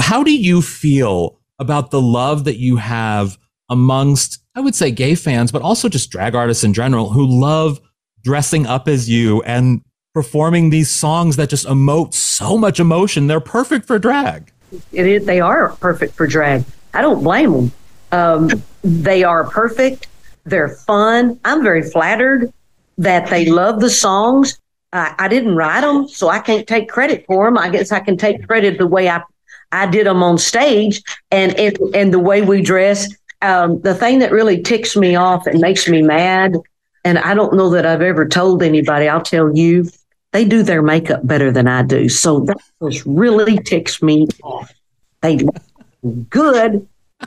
how 0.00 0.22
do 0.22 0.36
you 0.36 0.60
feel 0.60 1.38
about 1.58 1.90
the 1.90 2.00
love 2.02 2.44
that 2.44 2.58
you 2.58 2.76
have 2.76 3.38
amongst, 3.70 4.40
I 4.58 4.60
would 4.60 4.74
say, 4.74 4.90
gay 4.90 5.14
fans, 5.14 5.52
but 5.52 5.62
also 5.62 5.88
just 5.88 6.10
drag 6.10 6.34
artists 6.34 6.64
in 6.64 6.74
general 6.74 7.10
who 7.10 7.24
love 7.24 7.78
dressing 8.24 8.66
up 8.66 8.88
as 8.88 9.08
you 9.08 9.40
and 9.42 9.82
performing 10.12 10.70
these 10.70 10.90
songs 10.90 11.36
that 11.36 11.48
just 11.48 11.64
emote 11.64 12.12
so 12.12 12.58
much 12.58 12.80
emotion. 12.80 13.28
They're 13.28 13.38
perfect 13.38 13.86
for 13.86 14.00
drag. 14.00 14.50
It 14.90 15.06
is, 15.06 15.24
they 15.26 15.40
are 15.40 15.68
perfect 15.76 16.16
for 16.16 16.26
drag. 16.26 16.64
I 16.92 17.02
don't 17.02 17.22
blame 17.22 17.52
them. 17.52 17.72
Um, 18.10 18.62
they 18.82 19.22
are 19.22 19.48
perfect. 19.48 20.08
They're 20.44 20.70
fun. 20.70 21.38
I'm 21.44 21.62
very 21.62 21.88
flattered 21.88 22.52
that 22.98 23.30
they 23.30 23.46
love 23.46 23.78
the 23.78 23.90
songs. 23.90 24.58
I, 24.92 25.14
I 25.20 25.28
didn't 25.28 25.54
write 25.54 25.82
them, 25.82 26.08
so 26.08 26.30
I 26.30 26.40
can't 26.40 26.66
take 26.66 26.88
credit 26.88 27.24
for 27.28 27.44
them. 27.44 27.56
I 27.56 27.68
guess 27.68 27.92
I 27.92 28.00
can 28.00 28.16
take 28.16 28.44
credit 28.48 28.78
the 28.78 28.88
way 28.88 29.08
I 29.08 29.22
I 29.70 29.86
did 29.86 30.08
them 30.08 30.22
on 30.24 30.36
stage 30.36 31.00
and 31.30 31.56
and, 31.60 31.78
and 31.94 32.12
the 32.12 32.18
way 32.18 32.42
we 32.42 32.60
dress 32.60 33.06
um, 33.42 33.80
the 33.80 33.94
thing 33.94 34.18
that 34.20 34.32
really 34.32 34.62
ticks 34.62 34.96
me 34.96 35.16
off 35.16 35.46
and 35.46 35.60
makes 35.60 35.88
me 35.88 36.02
mad, 36.02 36.56
and 37.04 37.18
I 37.18 37.34
don't 37.34 37.54
know 37.54 37.70
that 37.70 37.86
I've 37.86 38.02
ever 38.02 38.26
told 38.26 38.62
anybody, 38.62 39.08
I'll 39.08 39.22
tell 39.22 39.56
you, 39.56 39.88
they 40.32 40.44
do 40.44 40.62
their 40.62 40.82
makeup 40.82 41.26
better 41.26 41.50
than 41.50 41.66
I 41.68 41.82
do. 41.82 42.08
So 42.08 42.40
that 42.40 42.58
just 42.82 43.04
really 43.06 43.58
ticks 43.58 44.02
me 44.02 44.26
off. 44.42 44.72
They 45.22 45.40
good. 46.30 46.86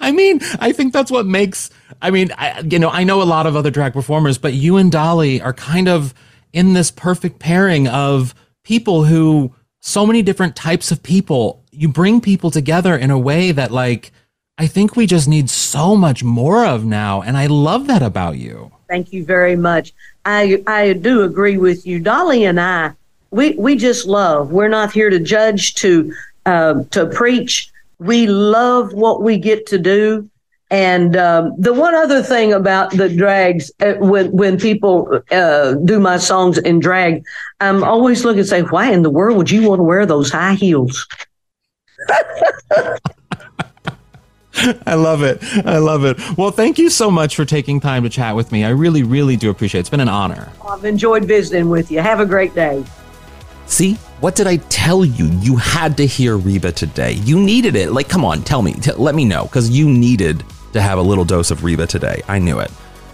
I 0.00 0.12
mean, 0.12 0.40
I 0.58 0.72
think 0.72 0.92
that's 0.92 1.10
what 1.10 1.26
makes. 1.26 1.70
I 2.00 2.10
mean, 2.10 2.32
I, 2.36 2.60
you 2.60 2.78
know, 2.78 2.90
I 2.90 3.04
know 3.04 3.22
a 3.22 3.24
lot 3.24 3.46
of 3.46 3.56
other 3.56 3.70
drag 3.70 3.92
performers, 3.92 4.38
but 4.38 4.54
you 4.54 4.76
and 4.76 4.90
Dolly 4.90 5.40
are 5.40 5.52
kind 5.52 5.88
of 5.88 6.14
in 6.52 6.72
this 6.72 6.90
perfect 6.90 7.38
pairing 7.38 7.86
of 7.88 8.34
people 8.64 9.04
who, 9.04 9.54
so 9.80 10.06
many 10.06 10.22
different 10.22 10.56
types 10.56 10.90
of 10.90 11.02
people. 11.02 11.64
You 11.70 11.88
bring 11.88 12.20
people 12.20 12.50
together 12.50 12.96
in 12.96 13.10
a 13.10 13.18
way 13.18 13.52
that, 13.52 13.70
like, 13.70 14.12
I 14.58 14.66
think 14.66 14.96
we 14.96 15.06
just 15.06 15.28
need 15.28 15.48
so 15.48 15.94
much 15.94 16.24
more 16.24 16.66
of 16.66 16.84
now. 16.84 17.22
And 17.22 17.36
I 17.36 17.46
love 17.46 17.86
that 17.86 18.02
about 18.02 18.38
you. 18.38 18.72
Thank 18.88 19.12
you 19.12 19.24
very 19.24 19.54
much. 19.54 19.92
I, 20.24 20.62
I 20.66 20.94
do 20.94 21.22
agree 21.22 21.58
with 21.58 21.86
you. 21.86 22.00
Dolly 22.00 22.44
and 22.44 22.60
I, 22.60 22.92
we, 23.30 23.54
we 23.54 23.76
just 23.76 24.06
love. 24.06 24.50
We're 24.50 24.68
not 24.68 24.92
here 24.92 25.10
to 25.10 25.20
judge, 25.20 25.74
to, 25.76 26.12
uh, 26.44 26.82
to 26.90 27.06
preach. 27.06 27.70
We 28.00 28.26
love 28.26 28.92
what 28.94 29.22
we 29.22 29.38
get 29.38 29.66
to 29.68 29.78
do. 29.78 30.28
And 30.70 31.16
um, 31.16 31.54
the 31.56 31.72
one 31.72 31.94
other 31.94 32.22
thing 32.22 32.52
about 32.52 32.90
the 32.90 33.08
drags, 33.08 33.70
uh, 33.80 33.94
when 33.94 34.30
when 34.32 34.58
people 34.58 35.22
uh, 35.30 35.72
do 35.72 35.98
my 35.98 36.18
songs 36.18 36.58
in 36.58 36.78
drag, 36.78 37.24
I'm 37.60 37.82
always 37.82 38.22
looking 38.22 38.42
to 38.42 38.48
say, 38.48 38.60
why 38.60 38.92
in 38.92 39.00
the 39.00 39.08
world 39.08 39.38
would 39.38 39.50
you 39.50 39.66
want 39.66 39.78
to 39.78 39.82
wear 39.82 40.04
those 40.04 40.30
high 40.30 40.52
heels? 40.54 41.08
I 44.86 44.94
love 44.94 45.22
it. 45.22 45.42
I 45.66 45.78
love 45.78 46.04
it. 46.04 46.18
Well, 46.36 46.50
thank 46.50 46.78
you 46.78 46.90
so 46.90 47.10
much 47.10 47.36
for 47.36 47.44
taking 47.44 47.80
time 47.80 48.02
to 48.02 48.08
chat 48.08 48.34
with 48.34 48.52
me. 48.52 48.64
I 48.64 48.70
really, 48.70 49.02
really 49.02 49.36
do 49.36 49.50
appreciate 49.50 49.78
it. 49.78 49.82
It's 49.82 49.90
been 49.90 50.00
an 50.00 50.08
honor. 50.08 50.50
I've 50.66 50.84
enjoyed 50.84 51.24
visiting 51.24 51.68
with 51.68 51.90
you. 51.90 52.00
Have 52.00 52.20
a 52.20 52.26
great 52.26 52.54
day. 52.54 52.84
See, 53.66 53.94
what 54.20 54.34
did 54.34 54.46
I 54.46 54.56
tell 54.56 55.04
you? 55.04 55.26
You 55.40 55.56
had 55.56 55.96
to 55.98 56.06
hear 56.06 56.36
Reba 56.36 56.72
today. 56.72 57.12
You 57.12 57.38
needed 57.38 57.76
it. 57.76 57.92
Like, 57.92 58.08
come 58.08 58.24
on, 58.24 58.42
tell 58.42 58.62
me, 58.62 58.72
t- 58.72 58.92
let 58.92 59.14
me 59.14 59.24
know, 59.24 59.44
because 59.44 59.70
you 59.70 59.88
needed 59.88 60.42
to 60.72 60.80
have 60.80 60.98
a 60.98 61.02
little 61.02 61.24
dose 61.24 61.50
of 61.50 61.62
Reba 61.62 61.86
today. 61.86 62.22
I 62.28 62.38
knew 62.38 62.58
it. 62.58 62.70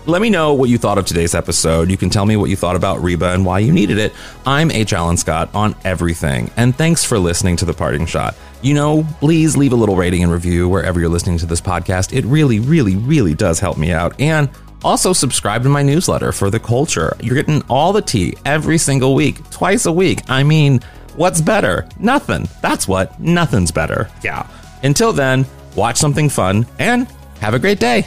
Let 0.07 0.21
me 0.21 0.29
know 0.29 0.53
what 0.53 0.69
you 0.69 0.77
thought 0.77 0.99
of 0.99 1.07
today's 1.07 1.35
episode. 1.35 1.91
You 1.91 1.97
can 1.97 2.11
tell 2.11 2.27
me 2.27 2.37
what 2.37 2.51
you 2.51 2.57
thought 2.57 2.77
about 2.77 3.03
Reba 3.03 3.33
and 3.33 3.45
why 3.45 3.61
you 3.61 3.73
needed 3.73 3.99
it. 3.99 4.13
I'm 4.47 4.71
H. 4.71 4.93
Alan 4.93 5.17
Scott 5.17 5.49
on 5.55 5.75
everything, 5.83 6.51
and 6.57 6.77
thanks 6.77 7.05
for 7.05 7.19
listening 7.19 7.57
to 7.57 7.65
The 7.65 7.73
Parting 7.73 8.07
Shot. 8.07 8.35
You 8.65 8.73
know, 8.73 9.07
please 9.21 9.59
leave 9.59 9.75
a 9.75 9.77
little 9.77 9.95
rating 9.95 10.23
and 10.23 10.33
review 10.33 10.71
wherever 10.71 10.99
you're 10.99 11.11
listening 11.11 11.37
to 11.37 11.45
this 11.45 11.61
podcast. 11.61 12.17
It 12.17 12.25
really, 12.25 12.61
really, 12.61 12.97
really 12.97 13.35
does 13.35 13.61
help 13.61 13.77
me 13.77 13.93
out. 13.93 14.19
And 14.19 14.49
also, 14.83 15.13
subscribe 15.13 15.63
to 15.65 15.69
my 15.69 15.83
newsletter 15.83 16.33
for 16.33 16.49
the 16.49 16.59
culture. 16.59 17.15
You're 17.21 17.35
getting 17.35 17.63
all 17.69 17.93
the 17.93 18.01
tea 18.01 18.35
every 18.47 18.79
single 18.79 19.15
week, 19.15 19.51
twice 19.51 19.85
a 19.85 19.93
week. 19.93 20.21
I 20.31 20.45
mean, 20.45 20.81
what's 21.15 21.43
better? 21.43 21.87
Nothing. 21.99 22.49
That's 22.63 22.89
what. 22.89 23.21
Nothing's 23.21 23.71
better. 23.71 24.09
Yeah. 24.23 24.49
Until 24.83 25.13
then, 25.13 25.45
watch 25.77 25.99
something 25.99 26.31
fun 26.31 26.67
and 26.79 27.07
have 27.41 27.53
a 27.53 27.59
great 27.59 27.81
day. 27.81 28.07